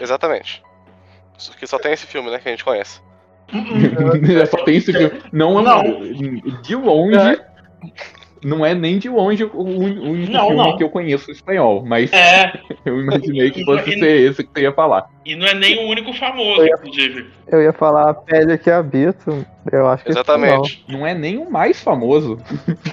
[0.00, 0.62] Exatamente.
[1.58, 3.00] Que só tem esse filme, né, que a gente conhece.
[4.50, 5.22] só tem esse filme.
[5.32, 5.82] Não, não.
[6.62, 7.18] de longe.
[7.18, 7.48] É
[8.44, 10.76] não é nem de longe o único não, filme não.
[10.76, 12.52] que eu conheço espanhol, mas é.
[12.84, 15.06] eu imaginei que fosse e, ser esse que você ia falar.
[15.24, 17.26] E não é nem o único famoso, eu inclusive.
[17.46, 20.84] Eu ia falar a pele que habito, eu acho que Exatamente.
[20.88, 21.00] Não.
[21.00, 22.38] não é nem o mais famoso.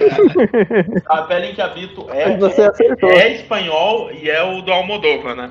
[0.00, 1.02] É.
[1.06, 3.10] A pele em que habito é, você acertou.
[3.10, 5.50] é espanhol e é o do Almodóvar, né?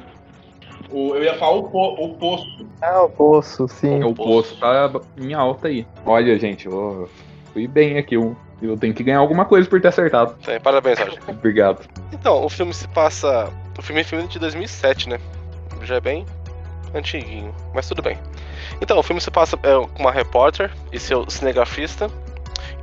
[0.92, 2.66] O, eu ia falar o, po, o Poço.
[2.82, 4.02] Ah, o Poço, sim.
[4.02, 5.86] É, o Poço tá em alta aí.
[6.06, 7.10] Olha, gente, eu
[7.54, 8.18] fui bem aqui.
[8.18, 10.36] Um, eu tenho que ganhar alguma coisa por ter acertado.
[10.44, 11.20] Sim, parabéns, Roger.
[11.28, 11.86] Obrigado.
[12.14, 13.52] Então, o filme se passa.
[13.78, 15.20] O filme é filme de 2007, né?
[15.84, 16.26] Já é bem
[16.94, 18.18] antiguinho, mas tudo bem.
[18.82, 22.10] Então, o filme se passa é, com uma repórter e seu cinegrafista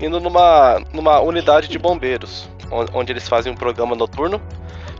[0.01, 2.49] indo numa, numa unidade de bombeiros,
[2.93, 4.41] onde eles fazem um programa noturno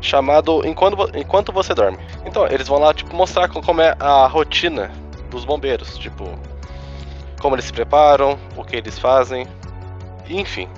[0.03, 1.99] chamado Enquanto, Enquanto Você Dorme.
[2.27, 4.91] Então, eles vão lá tipo, mostrar como é a rotina
[5.31, 6.29] dos bombeiros, tipo,
[7.41, 9.47] como eles se preparam, o que eles fazem,
[10.29, 10.69] enfim.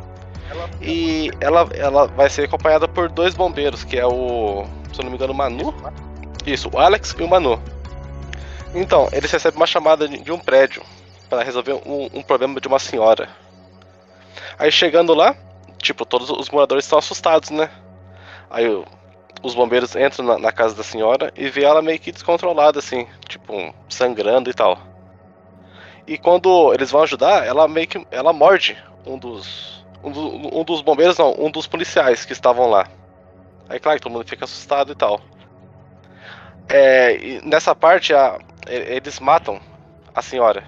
[0.80, 4.64] E ela, ela vai ser acompanhada por dois bombeiros, que é o.
[4.92, 5.74] Se eu não me engano, o Manu.
[6.46, 7.60] Isso, o Alex e o Manu.
[8.74, 10.82] Então, eles recebem uma chamada de um prédio
[11.28, 13.28] para resolver um, um, problema de uma senhora.
[14.58, 15.34] Aí chegando lá,
[15.78, 17.70] tipo, todos os moradores estão assustados, né?
[18.50, 18.66] Aí
[19.42, 23.06] os bombeiros entram na, na, casa da senhora e vê ela meio que descontrolada, assim,
[23.28, 24.78] tipo, sangrando e tal.
[26.06, 29.84] E quando eles vão ajudar, ela meio que ela morde um dos.
[30.02, 32.86] Um, do, um dos bombeiros, não, um dos policiais que estavam lá.
[33.68, 35.18] Aí, claro, todo mundo fica assustado e tal.
[36.68, 39.60] É, nessa parte, a, eles matam
[40.14, 40.64] a senhora.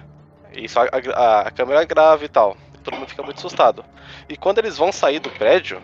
[0.53, 2.57] Isso, a, a, a câmera grave e tal.
[2.83, 3.85] Todo mundo fica muito assustado.
[4.27, 5.81] E quando eles vão sair do prédio,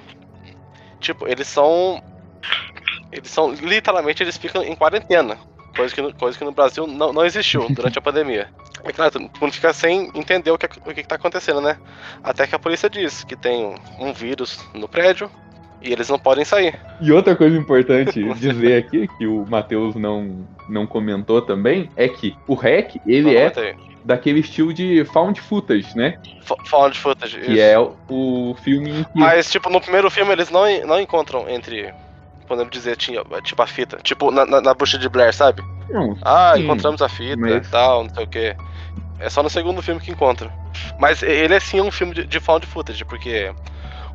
[1.00, 2.02] tipo, eles são.
[3.12, 5.38] Eles são, literalmente, eles ficam em quarentena.
[5.76, 8.48] Coisa que no, coisa que no Brasil não, não existiu durante a pandemia.
[8.84, 11.78] É claro, todo mundo fica sem entender o que, o que tá acontecendo, né?
[12.24, 15.32] Até que a polícia diz que tem um vírus no prédio
[15.82, 16.80] e eles não podem sair.
[17.02, 22.36] E outra coisa importante dizer aqui, que o Matheus não, não comentou também, é que
[22.48, 26.18] o REC, ele Não, é daquele estilo de found footage, né?
[26.42, 27.40] Fa- Found footage.
[27.40, 27.62] Que isso.
[27.62, 29.10] é o, o filme em que...
[29.16, 31.94] Mas, tipo, no primeiro filme eles não, não encontram entre.
[32.48, 33.98] Podemos dizer, tinha, tipo, a fita.
[34.04, 35.64] Tipo, na, na, na bruxa de Blair, sabe?
[35.90, 38.56] Não, Ah, Sim, encontramos a fita e mas- tal, não sei o que.
[39.20, 40.52] É só no segundo filme que encontra.
[41.00, 43.52] Mas ele é sim um filme de, de found footage, porque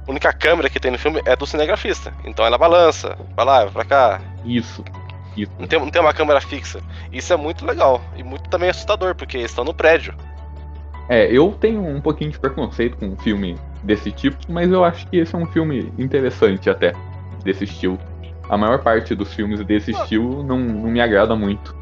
[0.06, 2.12] a única câmera que tem no filme é do cinegrafista.
[2.24, 4.20] Então ela balança, vai lá, vai pra cá.
[4.44, 4.84] isso.
[5.36, 5.52] Isso.
[5.58, 6.80] Não tem, não tem uma câmera fixa.
[7.12, 8.00] Isso é muito legal.
[8.16, 10.12] E muito também assustador, porque eles estão no prédio.
[11.08, 15.06] É, eu tenho um pouquinho de preconceito com um filme desse tipo, mas eu acho
[15.06, 16.92] que esse é um filme interessante até,
[17.44, 17.98] desse estilo.
[18.48, 21.74] A maior parte dos filmes desse estilo não, não me agrada muito.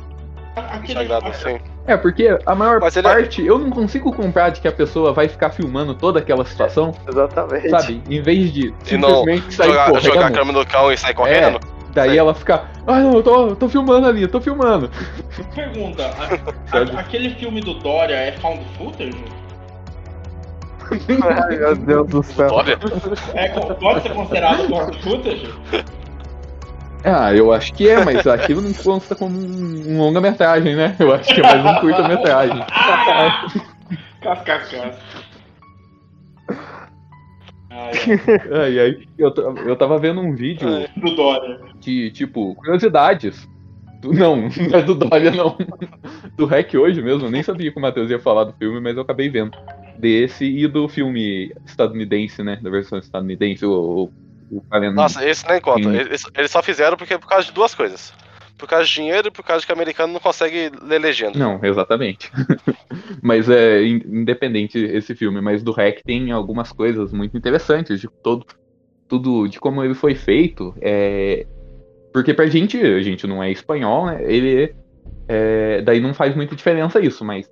[0.57, 1.59] Isso Aquele, agrada assim.
[1.87, 5.13] É, porque a maior Mas é- parte eu não consigo comprar de que a pessoa
[5.13, 7.69] vai ficar filmando toda aquela situação, Exatamente.
[7.69, 8.03] sabe?
[8.11, 10.35] Em vez de não simplesmente sair Jogar, jogar a correndo.
[10.39, 11.61] câmera no cão e sair correndo.
[11.93, 12.19] Daí Sei.
[12.19, 14.91] ela fica, ah não, eu tô, eu tô filmando ali, eu tô filmando.
[15.55, 16.05] Pergunta,
[16.73, 19.25] a- a- aquele filme do Dória é found footage?
[21.23, 22.49] Ai, meu Deus do céu.
[22.53, 22.79] Olha,
[23.35, 25.55] É, pode ser considerado found footage?
[27.05, 30.97] Ah, eu acho que é, mas aquilo não consta como um, um longa-metragem, né?
[30.99, 32.61] Eu acho que é mais um curta-metragem.
[34.21, 34.93] KKK.
[37.71, 38.97] Ai, Ai.
[39.19, 39.33] Eu,
[39.67, 41.61] eu tava vendo um vídeo do Dória.
[41.79, 43.49] de, tipo, curiosidades.
[44.01, 44.37] Do- não,
[44.71, 45.57] não é do Dória, não.
[46.37, 47.27] Do Hack hoje mesmo.
[47.27, 49.57] Eu nem sabia que o Matheus ia falar do filme, mas eu acabei vendo.
[49.99, 52.59] Desse e do filme estadunidense, né?
[52.63, 53.73] Da versão estadunidense, o,
[54.05, 54.13] o.
[54.95, 55.89] nossa, esse nem conta.
[55.89, 58.13] Eles, eles só fizeram porque por causa de duas coisas.
[58.57, 61.39] Por causa de dinheiro e por causa de que o americano não consegue ler legenda.
[61.39, 62.31] Não, exatamente.
[63.23, 68.09] mas é in- independente esse filme, mas do Hack tem algumas coisas muito interessantes de
[68.23, 68.47] todo
[69.09, 70.75] tudo de como ele foi feito.
[70.81, 71.47] É,
[72.13, 74.23] porque pra gente, a gente não é espanhol, né?
[74.25, 74.75] Ele
[75.29, 77.49] é, daí não faz muita diferença isso, mas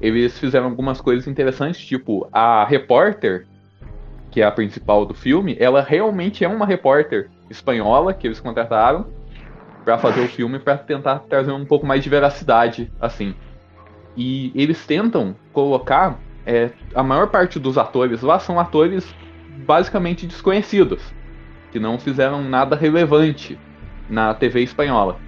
[0.00, 3.46] eles fizeram algumas coisas interessantes, tipo a repórter
[4.32, 9.06] que é a principal do filme, ela realmente é uma repórter espanhola que eles contrataram
[9.84, 13.34] pra fazer o filme pra tentar trazer um pouco mais de veracidade, assim.
[14.16, 19.14] E eles tentam colocar é, a maior parte dos atores lá são atores
[19.66, 21.02] basicamente desconhecidos,
[21.70, 23.58] que não fizeram nada relevante
[24.08, 25.18] na TV espanhola.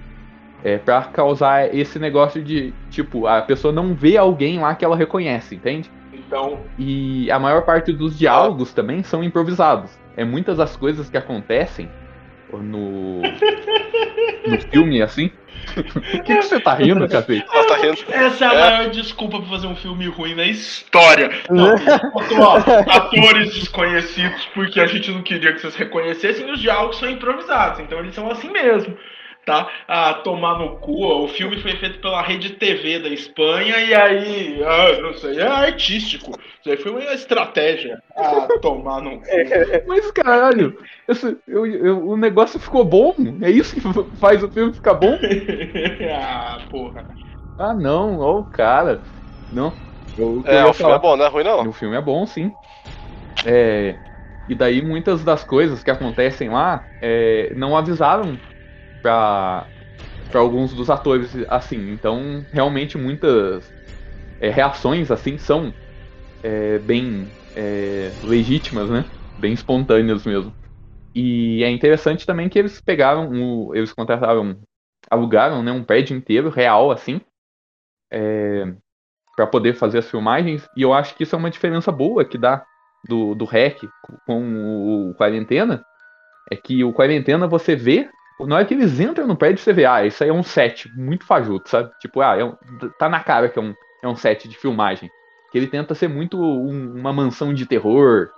[0.63, 4.95] É, para causar esse negócio de, tipo, a pessoa não vê alguém lá que ela
[4.95, 5.91] reconhece, entende?
[6.27, 9.91] Então, E a maior parte dos diálogos também são improvisados.
[10.17, 11.89] É muitas das coisas que acontecem
[12.51, 15.29] no, no filme, assim.
[15.73, 15.83] Por
[16.23, 17.43] que, que você tá rindo, cacete?
[17.51, 17.97] Ela tá rindo.
[18.11, 18.69] essa é a É.
[18.77, 21.31] maior desculpa pra fazer um filme ruim na história.
[21.49, 21.75] Não,
[22.39, 22.57] ó,
[22.89, 27.79] atores desconhecidos porque a gente não queria que vocês reconhecessem e os diálogos são improvisados,
[27.79, 28.95] então eles são assim mesmo.
[29.45, 29.69] Tá?
[29.87, 34.63] Ah, tomar no cu, o filme foi feito pela rede TV da Espanha e aí,
[34.63, 36.31] ah, não sei, é artístico.
[36.59, 38.01] Isso aí foi uma estratégia.
[38.15, 39.25] Ah, tomar no cu.
[39.87, 40.75] Mas caralho,
[41.07, 43.13] esse- eu- eu- o negócio ficou bom?
[43.43, 45.15] É isso que faz o filme ficar bom?
[46.11, 47.05] ah, porra.
[47.55, 49.03] Ah não, ó o cara.
[49.51, 49.77] Não.
[50.17, 51.69] Eu, eu É, o filme falar- é bom, não é ruim não.
[51.69, 52.51] O filme é bom, sim.
[53.45, 53.99] É,
[54.47, 58.39] e daí muitas das coisas que acontecem lá é, não avisaram
[59.05, 61.91] pra alguns dos atores assim.
[61.91, 63.71] Então, realmente muitas
[64.39, 65.73] é, reações assim são
[66.43, 69.05] é, bem é, legítimas, né?
[69.37, 70.53] Bem espontâneas mesmo.
[71.13, 74.59] E é interessante também que eles pegaram, o, eles contrataram,
[75.09, 77.21] alugaram né, um prédio inteiro real assim.
[78.11, 78.73] É,
[79.35, 82.37] para poder fazer as filmagens, e eu acho que isso é uma diferença boa que
[82.37, 82.65] dá
[83.07, 83.81] do, do REC
[84.25, 85.83] com o Quarentena,
[86.49, 88.09] é que o Quarentena você vê,
[88.41, 90.91] na hora que eles entram no prédio, você vê, ah, isso aí é um set
[90.95, 91.91] muito fajuto, sabe?
[91.99, 92.57] Tipo, ah, é um-
[92.97, 95.11] tá na cara que é um, é um set de filmagem.
[95.51, 98.29] Que ele tenta ser muito um- uma mansão de terror,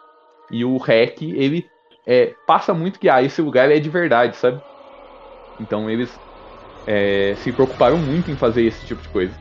[0.51, 1.71] e o REC, ele
[2.05, 4.61] é, passa muito que, ah, esse lugar é de verdade, sabe?
[5.59, 6.19] Então eles
[6.85, 9.35] é, se preocuparam muito em fazer esse tipo de coisa.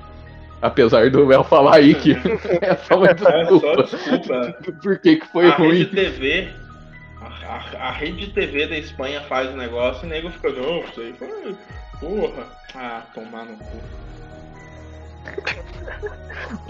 [0.60, 2.12] Apesar do Léo falar aí que
[2.62, 3.82] é só uma É só desculpa.
[3.82, 4.54] desculpa.
[4.82, 5.78] Por que, que foi a ruim?
[5.78, 6.65] rede TV,
[7.48, 11.00] a, a- rede TV da Espanha faz o negócio e o nego fica, não, isso
[11.00, 11.56] aí foi.
[12.00, 12.44] Porra.
[12.74, 13.80] Ah, tomar no cu.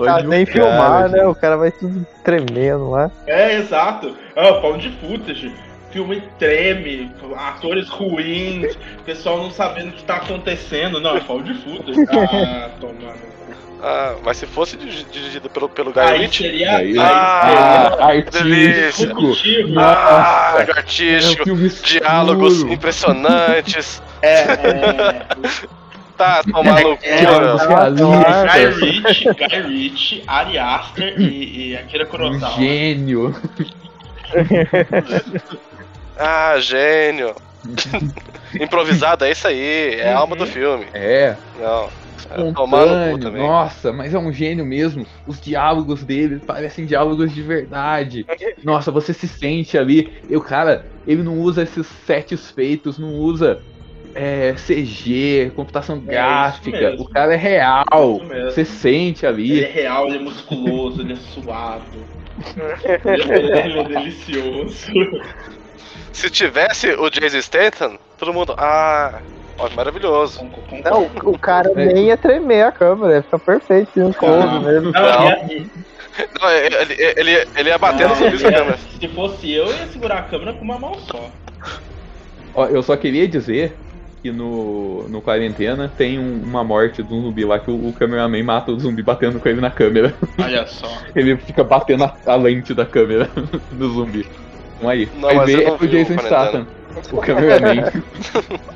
[0.09, 1.17] Ah, o nem cara, filmar, gente.
[1.19, 1.27] né?
[1.27, 3.11] O cara vai tudo tremendo lá.
[3.27, 4.17] É, exato.
[4.35, 5.53] Ah, found footage.
[5.91, 11.01] filme treme, atores ruins, pessoal não sabendo o que tá acontecendo.
[11.01, 11.99] Não, é foul de footage.
[12.11, 13.19] Ah, tomando.
[13.83, 16.45] Ah, mas se fosse diri- dirigido pelo, pelo Guy Aí Ritchie.
[16.45, 16.77] seria.
[16.79, 18.47] Aí, Ah, ah, artístico.
[19.23, 19.79] Executivo.
[19.81, 20.71] Ah, Nossa.
[20.73, 21.45] É artístico.
[21.45, 21.87] filme escuro.
[21.93, 24.03] Diálogos impressionantes.
[24.23, 25.27] É, é,
[26.17, 27.17] Tá, no cu, É.
[27.17, 27.67] Realista.
[28.47, 32.55] Guy Ritchie, Guy Ritchie, Ari Aster e, e Akira Um Kurosawa.
[32.57, 33.35] gênio.
[36.19, 37.35] Ah, gênio.
[38.59, 39.97] Improvisado, é isso aí.
[40.01, 40.51] É a alma do Uhum.
[40.51, 40.87] filme.
[40.95, 41.91] É, Não.
[42.31, 43.19] É espontâneo.
[43.19, 43.43] também.
[43.43, 45.07] Nossa, mas é um gênio mesmo.
[45.27, 48.25] Os diálogos dele parecem diálogos de verdade.
[48.65, 50.13] Nossa, você se sente ali.
[50.29, 53.61] E o cara, ele não usa esses sets feitos, não usa
[54.15, 56.91] é, CG, computação gráfica.
[56.91, 57.05] mesmo.
[57.05, 57.85] O cara é real.
[58.47, 59.73] Você sente Ele é ali.
[59.73, 62.05] real, ele é musculoso, ele é suado.
[63.05, 64.87] ele, é- ele é delicioso.
[66.13, 68.55] Se tivesse o Jason Statham, todo mundo.
[68.59, 69.23] Ah,
[69.59, 70.41] ó, maravilhoso.
[70.85, 71.93] Não, o- o cara É.
[71.93, 74.63] nem ia tremer a câmera, ia ficar perfeito, um close Não.
[74.63, 74.93] mesmo.
[74.93, 75.03] Não,
[76.41, 78.79] Não, ele, ele, ele ia bater nos zumbis com a câmera.
[78.99, 81.31] Se fosse eu, eu ia segurar a câmera com uma mão só.
[82.55, 83.77] Ó, eu só queria dizer
[84.23, 87.93] que no, no quarentena tem um- uma morte de um zumbi lá que o, o
[87.93, 90.15] cameraman mata o zumbi batendo com ele na câmera.
[90.43, 90.91] Olha só.
[91.15, 93.29] Ele fica batendo a, a lente da câmera
[93.73, 94.27] do zumbi.
[94.79, 96.19] Então aí, Não, vai mas eu ver não é o Jason.
[96.19, 96.67] Statham.
[97.13, 97.93] O cameraman.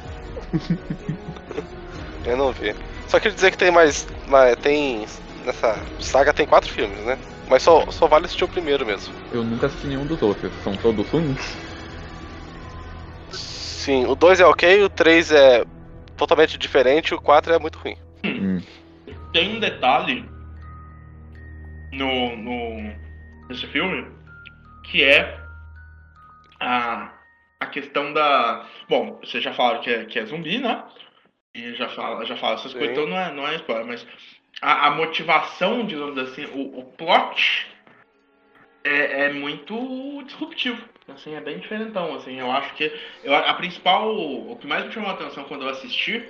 [2.24, 2.74] Eu não vi.
[3.08, 4.06] Só queria dizer que tem mais.
[4.62, 5.06] tem.
[5.44, 7.18] Nessa saga tem quatro filmes, né?
[7.48, 9.12] Mas só, só vale assistir o primeiro mesmo.
[9.32, 10.52] Eu nunca assisti nenhum dos outros.
[10.62, 11.56] São todos ruins.
[13.32, 15.64] Sim, o 2 é ok, o 3 é
[16.16, 17.96] totalmente diferente, o 4 é muito ruim.
[18.24, 18.60] Hum.
[19.32, 20.28] Tem um detalhe
[21.92, 22.92] no, no
[23.48, 24.06] nesse filme
[24.84, 25.40] que é
[26.60, 27.10] a,
[27.61, 28.66] a questão da.
[28.88, 30.83] Bom, vocês já falaram que é, que é zumbi, né?
[31.55, 32.79] E já fala, já fala essas Sim.
[32.79, 34.07] coisas, então não é, não é spoiler, mas
[34.62, 37.66] a, a motivação, digamos assim, o, o plot
[38.85, 40.83] é, é muito disruptivo.
[41.09, 42.14] Assim, é bem diferentão.
[42.14, 42.92] Assim, eu acho que
[43.25, 44.16] eu, a principal.
[44.16, 46.25] O que mais me chamou a atenção quando eu assisti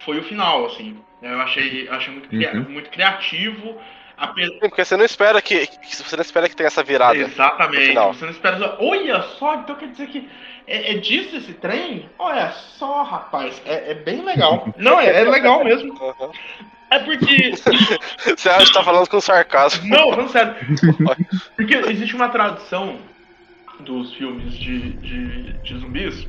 [0.00, 1.02] foi o final, assim.
[1.22, 2.68] Eu achei, achei muito, Uhum.
[2.68, 3.80] muito criativo.
[4.20, 5.66] Apesar, Sim, porque você não espera que.
[5.66, 7.14] que- Você não espera que tenha essa virada.
[7.18, 7.86] no Exatamente.
[7.86, 8.12] final.
[8.12, 8.76] Você não espera.
[8.78, 10.28] Olha só, então quer dizer que
[10.66, 12.08] é, é disso esse trem?
[12.18, 13.60] Olha só, rapaz.
[13.64, 14.68] É, é bem legal.
[14.76, 15.94] Não, é, é legal mesmo.
[16.92, 17.52] É porque.
[18.36, 19.88] Você acha que tá falando com sarcasmo.
[19.88, 20.56] Não, falando sério.
[21.54, 22.98] Porque existe uma tradição
[23.78, 26.26] dos filmes de, de, de zumbis,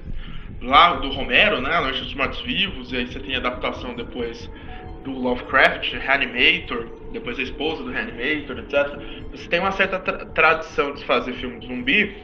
[0.62, 1.76] lá do Romero, né?
[1.78, 4.48] A Noite dos Mortos Vivos, e aí você tem a adaptação depois
[5.04, 9.02] do Lovecraft, Reanimator, depois a esposa do Reanimator, etc.
[9.32, 12.22] Você tem uma certa tra- tradição de fazer filme de zumbi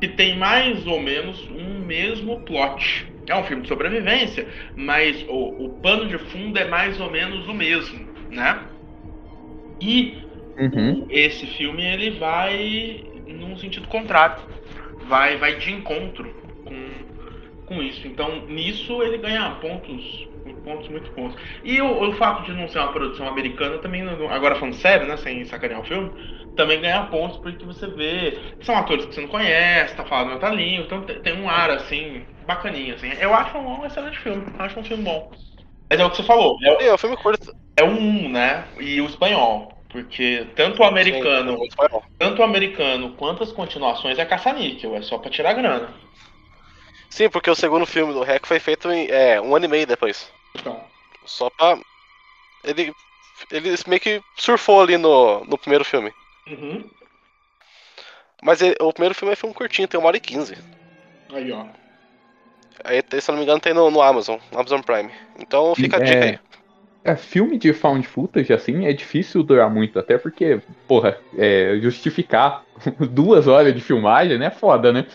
[0.00, 3.06] que tem mais ou menos um mesmo plot.
[3.28, 7.46] É um filme de sobrevivência, mas o, o pano de fundo é mais ou menos
[7.46, 8.68] o mesmo, né?
[9.80, 10.22] E
[10.58, 11.06] Uhum.
[11.08, 14.42] esse filme ele vai num sentido contrário.
[15.02, 17.01] Vai, vai de encontro com,
[17.72, 18.06] com isso.
[18.06, 20.28] Então, nisso ele ganha pontos,
[20.64, 21.34] pontos muito bons.
[21.64, 25.16] E o, o fato de não ser uma produção americana também, agora falando sério, né,
[25.16, 26.10] sem sacanear o filme,
[26.54, 30.50] também ganha pontos porque você vê, são atores que você não conhece, tá falando outra
[30.50, 33.10] língua, então tem, tem um ar assim bacaninha assim.
[33.18, 35.30] Eu acho um, excelente filme, acho um filme bom.
[35.90, 37.54] Mas é o que você falou, é, é um filme curto.
[37.76, 38.64] é um, né?
[38.78, 39.72] E o espanhol.
[39.92, 45.02] Porque tanto o americano, Sim, é tanto o americano quanto as continuações é caça-níquel, é
[45.02, 45.90] só pra tirar grana.
[47.16, 49.86] Sim, porque o segundo filme do Rec foi feito em é, um ano e meio
[49.86, 50.32] depois.
[50.54, 50.80] Então,
[51.26, 51.78] Só pra.
[52.64, 52.94] Ele.
[53.50, 56.12] Ele meio que surfou ali no, no primeiro filme.
[56.46, 56.90] uhum.
[58.42, 60.54] Mas ele- o primeiro filme é filme curtinho, tem uma hora e quinze.
[61.32, 61.66] aí ó.
[62.84, 65.12] Aí, se eu não me engano, tem no, no Amazon, no Amazon Prime.
[65.38, 66.04] Então fica a É.
[66.04, 66.38] dica aí.
[67.04, 72.66] É, filme de found footage, assim, é difícil durar muito, até porque, porra, é, justificar
[73.12, 75.06] duas horas de filmagem, né, é foda, né?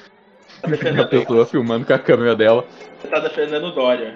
[0.62, 2.66] Tá A pessoa filmando com a câmera dela.
[3.00, 4.14] você tá defendendo o Dória.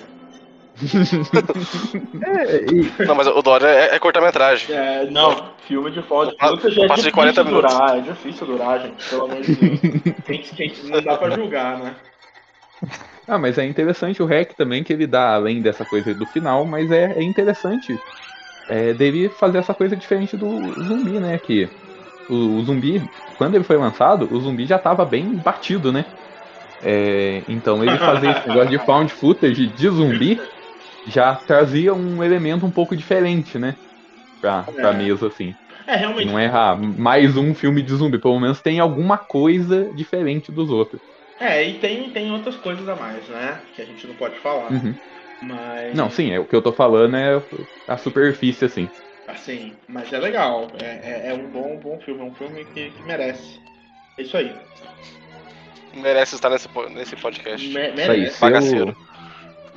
[2.23, 4.75] É, e, Não, mas o Dória é, é curta-metragem.
[4.75, 6.31] É, não, filme de foda.
[6.31, 7.73] É passo de difícil 40 minutos.
[7.73, 9.79] durar, é difícil durar, gente, pelo amor de Deus.
[10.25, 11.95] Quem, quem, não dá pra julgar, né?
[13.27, 16.65] Ah, mas é interessante o hack também, que ele dá além dessa coisa do final,
[16.65, 17.99] mas é, é interessante
[18.67, 21.37] é, dele fazer essa coisa diferente do zumbi, né?
[21.37, 21.69] Que
[22.29, 23.01] o, o zumbi,
[23.37, 26.05] quando ele foi lançado, o zumbi já tava bem batido, né?
[26.81, 30.37] É, então ele fazer esse negócio de found footage de zumbi
[31.05, 33.75] já trazia um elemento um pouco diferente, né?
[34.39, 34.93] Pra, pra É.
[34.93, 35.55] mesa, assim.
[35.87, 36.27] É, realmente.
[36.27, 40.69] Não é ah, mais um filme de zumbi, pelo menos tem alguma coisa diferente dos
[40.69, 41.01] outros.
[41.39, 43.61] É, e tem, tem outras coisas a mais, né?
[43.75, 44.71] Que a gente não pode falar.
[44.71, 44.93] Uhum.
[45.41, 45.97] Mas.
[45.97, 47.41] Não, sim, é, o que eu tô falando é
[47.87, 48.87] a superfície, assim.
[49.27, 50.67] Assim, mas é legal.
[50.81, 53.59] É, é, é um bom, bom filme, é um filme que, que merece.
[54.17, 54.53] É isso aí.
[55.95, 57.67] Merece estar nesse, nesse podcast.
[57.67, 58.29] Me- Isso aí,
[58.61, 58.95] selo,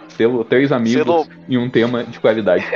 [0.08, 2.64] selo três amigos Selo- e um tema de qualidade.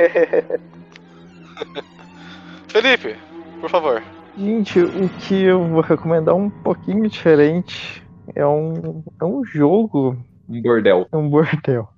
[2.67, 3.15] Felipe,
[3.59, 4.03] por favor.
[4.37, 8.03] Gente, o que eu vou recomendar um pouquinho diferente
[8.35, 10.15] é um, é um jogo,
[10.47, 11.07] Um bordel.
[11.11, 11.89] é um bordel.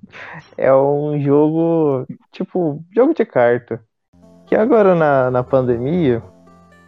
[0.57, 3.81] É um jogo, tipo, jogo de carta.
[4.47, 6.21] Que agora na, na pandemia,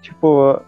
[0.01, 0.61] tipo, a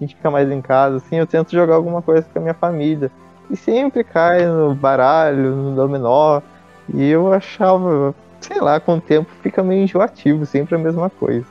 [0.00, 3.10] gente fica mais em casa, assim, eu tento jogar alguma coisa com a minha família.
[3.50, 6.40] E sempre cai no baralho, no dominó.
[6.94, 11.46] E eu achava, sei lá, com o tempo fica meio enjoativo, sempre a mesma coisa.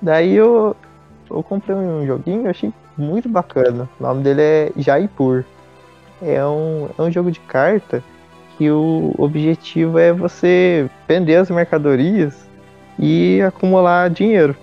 [0.00, 0.76] Daí eu,
[1.30, 3.88] eu comprei um joguinho, eu achei muito bacana.
[3.98, 5.44] O nome dele é Jaipur.
[6.20, 8.02] É um, é um jogo de carta
[8.56, 12.48] que o objetivo é você vender as mercadorias
[12.98, 14.54] e acumular dinheiro.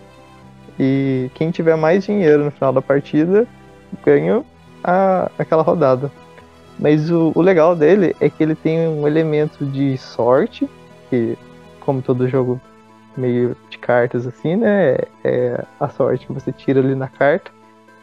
[0.78, 3.48] E quem tiver mais dinheiro no final da partida
[4.04, 4.44] ganha
[4.86, 6.12] a, aquela rodada.
[6.78, 10.70] Mas o, o legal dele é que ele tem um elemento de sorte,
[11.10, 11.38] que
[11.80, 12.60] como todo jogo
[13.18, 14.98] meio de cartas assim, né?
[15.24, 17.52] É a sorte que você tira ali na carta.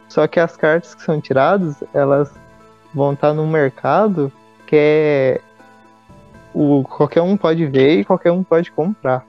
[0.09, 2.33] Só que as cartas que são tiradas, elas
[2.93, 4.31] vão estar no mercado
[4.65, 5.41] que é
[6.53, 9.25] o qualquer um pode ver e qualquer um pode comprar.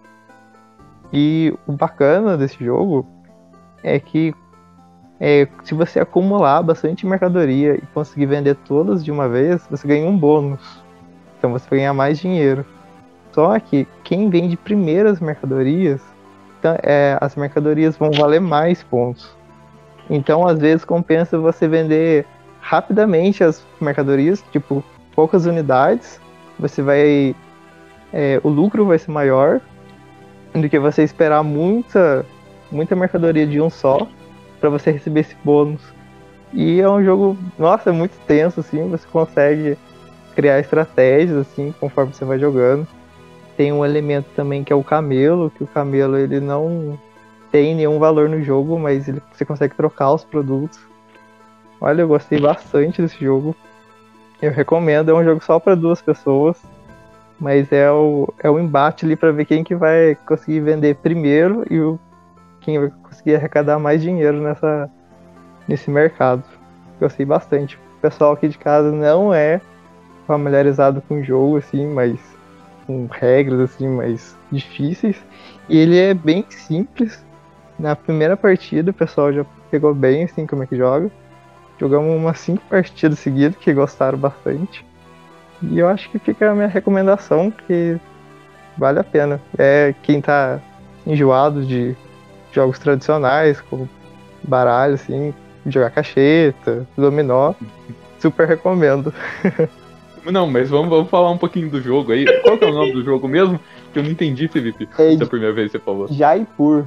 [1.13, 3.07] E o bacana desse jogo
[3.83, 4.35] é que
[5.27, 10.07] é, se você acumular bastante mercadoria e conseguir vender todas de uma vez, você ganha
[10.07, 10.61] um bônus.
[11.39, 12.63] Então você vai ganhar mais dinheiro.
[13.33, 16.03] Só que quem vende primeiro as mercadorias,
[16.59, 19.35] então, é, as mercadorias vão valer mais pontos.
[20.11, 22.27] Então, às vezes, compensa você vender
[22.61, 26.21] rapidamente as mercadorias, tipo, poucas unidades.
[26.59, 27.35] Você vai.
[28.13, 29.59] é, o lucro vai ser maior
[30.53, 32.27] do que você esperar muita,
[32.71, 34.07] muita mercadoria de um só
[34.65, 35.83] para você receber esse bônus.
[36.51, 39.77] E é um jogo, nossa, é muito tenso, assim, você consegue
[40.35, 42.89] criar estratégias, assim, conforme você vai jogando.
[43.59, 46.99] Tem um elemento também que é o camelo, que o camelo ele não
[47.53, 50.81] tem nenhum valor no jogo, mas ele, você consegue trocar os produtos.
[51.79, 53.55] Olha, eu gostei bastante desse jogo.
[54.41, 56.57] Eu recomendo, é um jogo só para duas pessoas,
[57.39, 61.67] mas é o, é o embate ali para ver quem que vai conseguir vender primeiro
[61.71, 62.01] e o,
[62.65, 64.91] quem vai conseguir arrecadar mais dinheiro nessa,
[65.69, 66.43] nesse mercado.
[66.99, 67.77] Gostei bastante.
[67.77, 69.61] O pessoal aqui de casa não é
[70.27, 72.19] familiarizado com o jogo, assim, mas
[72.87, 75.17] com regras assim mais difíceis.
[75.69, 77.25] E ele é bem simples.
[77.79, 81.11] Na primeira partida o pessoal já pegou bem assim como é que joga.
[81.79, 84.85] Jogamos umas cinco partidas seguidas que gostaram bastante.
[85.63, 87.99] E eu acho que fica a minha recomendação que
[88.79, 89.41] vale a pena.
[89.59, 90.61] É quem tá
[91.07, 91.97] enjoado de
[92.55, 93.89] jogos tradicionais, como
[94.43, 95.35] baralho, assim,
[95.67, 97.55] jogar cacheta, dominó,
[98.19, 99.13] super recomendo.
[100.25, 102.25] Não, mas vamos, vamos falar um pouquinho do jogo aí.
[102.41, 103.61] Qual que é o nome do jogo mesmo?
[103.93, 104.89] Que eu não entendi, Felipe.
[104.99, 106.09] É Da primeira vez que você falou.
[106.09, 106.87] Jaipur.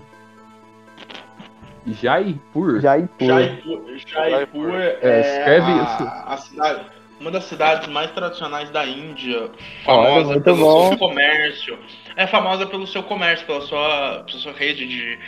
[1.86, 2.82] Jaipur?
[2.82, 3.28] Jaipur.
[3.28, 6.86] Jaipur, Jaipur é, É, escreve a, a cidade,
[7.20, 9.52] uma das cidades mais tradicionais da Índia,
[9.86, 10.90] Olha, famosa muito pelo bom.
[10.90, 11.78] seu comércio.
[12.16, 15.20] É famosa pelo seu comércio, pela sua, pela sua rede de,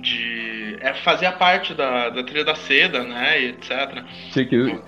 [0.00, 4.04] de é, fazia parte da, da trilha da seda, né, e etc.
[4.30, 4.78] Achei que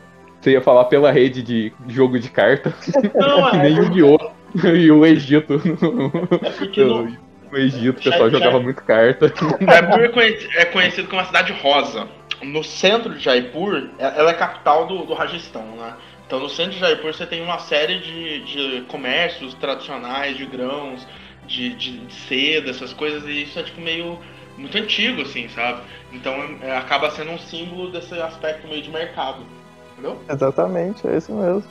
[0.41, 2.73] você ia falar pela rede de jogo de carta.
[3.15, 4.39] Não, que é nem porque- Yu-Gi-Oh!
[4.75, 5.55] e o Egito.
[5.55, 7.05] É no,
[7.51, 9.33] No Egito o pessoal já- jogava muito carta.
[9.61, 12.09] Jaipur é conheci- é conhecido como uma cidade rosa.
[12.43, 15.95] No centro de Jaipur, é- ela é capital do, do Rajastão, né?
[16.27, 21.07] Então no centro de Jaipur você tem uma série de, de comércios tradicionais, de grãos,
[21.47, 24.19] de, de, de seda, essas coisas, e isso é tipo meio
[24.59, 25.83] muito antigo, assim, sabe?
[26.13, 29.43] Então é, acaba sendo um símbolo desse aspecto meio de mercado.
[29.93, 30.19] Entendeu?
[30.29, 31.65] Exatamente, é isso mesmo.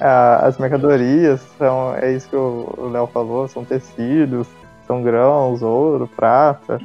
[0.00, 4.46] Ah, as mercadorias são, é isso que o Léo falou, são tecidos,
[4.86, 6.80] são grãos, ouro, prata.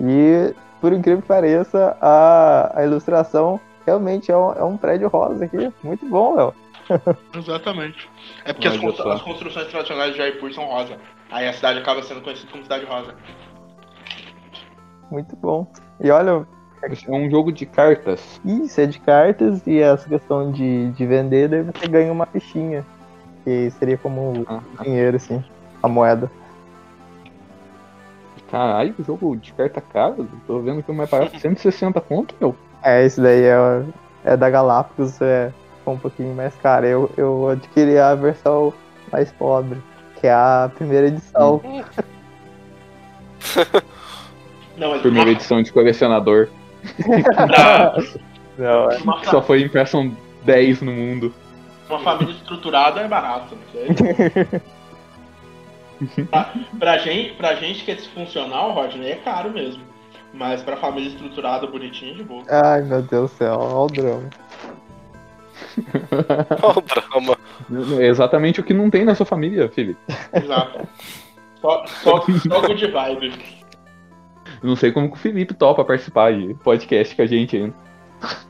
[0.00, 5.44] E, por incrível que pareça, a, a ilustração realmente é um, é um prédio rosa
[5.44, 5.72] aqui.
[5.82, 6.54] Muito bom, Léo.
[7.34, 8.08] Exatamente.
[8.44, 10.98] É porque as, as construções tradicionais de Jaipur são rosa.
[11.30, 13.14] Aí a cidade acaba sendo conhecida como cidade rosa.
[15.10, 15.66] Muito bom.
[16.00, 16.46] E olha,
[16.82, 18.40] É um jogo de cartas.
[18.44, 22.84] isso é de cartas e essa questão de, de vender, daí você ganha uma fichinha.
[23.44, 25.42] Que seria como Ah, dinheiro, assim,
[25.82, 26.30] a moeda.
[28.50, 30.26] Caralho, jogo de carta caro.
[30.46, 32.54] Tô vendo que o mais barato é 160 conto, meu.
[32.82, 33.82] É, esse daí é,
[34.24, 35.52] é da Galápagos, é
[35.86, 36.86] um pouquinho mais cara.
[36.86, 38.72] Eu, eu adquiri a versão
[39.12, 39.82] mais pobre,
[40.20, 41.60] que é a primeira edição.
[44.78, 46.48] Não, mas Primeira edição de colecionador.
[48.56, 48.96] Não, é.
[48.98, 51.34] uma, só foi impressão 10 no mundo.
[51.88, 53.56] uma família estruturada é barato.
[53.56, 53.88] Não sei.
[56.26, 59.82] pra, pra, gente, pra gente que é disfuncional, Rodney, é caro mesmo.
[60.32, 62.44] Mas pra família estruturada, bonitinha, de boa.
[62.48, 64.30] Ai, meu Deus do céu, olha o drama.
[66.62, 67.38] Olha o drama.
[68.00, 70.00] É exatamente o que não tem na sua família, Felipe.
[70.32, 70.88] Exato.
[71.60, 73.57] Só, só, só good vibe.
[74.62, 77.74] Eu não sei como que o Felipe topa participar de podcast com a gente ainda.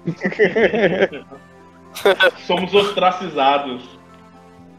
[2.47, 3.99] Somos ostracizados.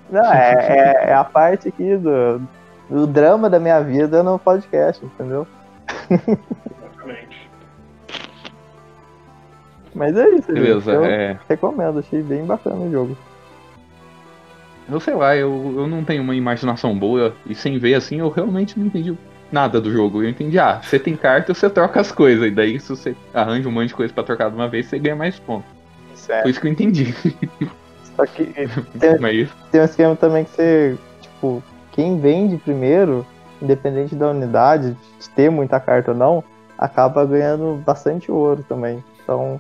[0.10, 2.42] Não, é, é, é a parte aqui do,
[2.90, 5.46] do drama da minha vida no podcast, entendeu?
[6.10, 7.50] Exatamente.
[9.94, 10.62] Mas é isso, gente.
[10.62, 11.40] Beleza, Eu é.
[11.48, 13.18] recomendo, achei bem bacana o jogo.
[14.90, 18.30] Eu sei lá, eu, eu não tenho uma imaginação boa e sem ver assim eu
[18.30, 19.16] realmente não entendi
[19.52, 20.24] nada do jogo.
[20.24, 22.48] Eu entendi, ah, você tem carta, você troca as coisas.
[22.48, 25.00] E daí, se você arranja um monte de coisa pra trocar de uma vez, você
[25.00, 25.70] ganha mais pontos.
[26.16, 26.42] Certo.
[26.44, 27.14] Foi isso que eu entendi.
[28.16, 28.46] Só que
[29.00, 33.26] tem, Mas tem um esquema também que você, tipo, quem vende primeiro,
[33.62, 36.44] independente da unidade, de ter muita carta ou não,
[36.78, 39.04] acaba ganhando bastante ouro também.
[39.24, 39.60] Então,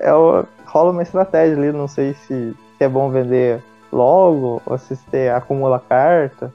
[0.00, 3.60] é o- rola uma estratégia ali, não sei se, se é bom vender
[3.92, 6.52] logo ou se você acumula carta.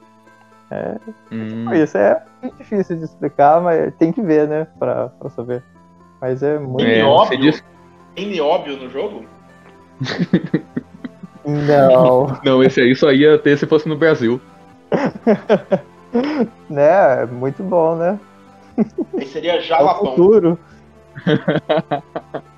[1.31, 5.63] Hum, Isso é muito difícil de explicar, mas tem que ver, né, pra, pra saber.
[6.21, 6.83] Mas é muito.
[6.85, 7.53] é, óbvio.
[8.15, 9.25] Tem nióbio no jogo?
[11.45, 14.39] Não, Não, esse aí só ia ter se fosse no Brasil.
[16.69, 17.23] né?
[17.23, 18.19] É muito bom, né?
[19.17, 20.11] Aí seria É o Jalapão.
[20.11, 20.59] futuro.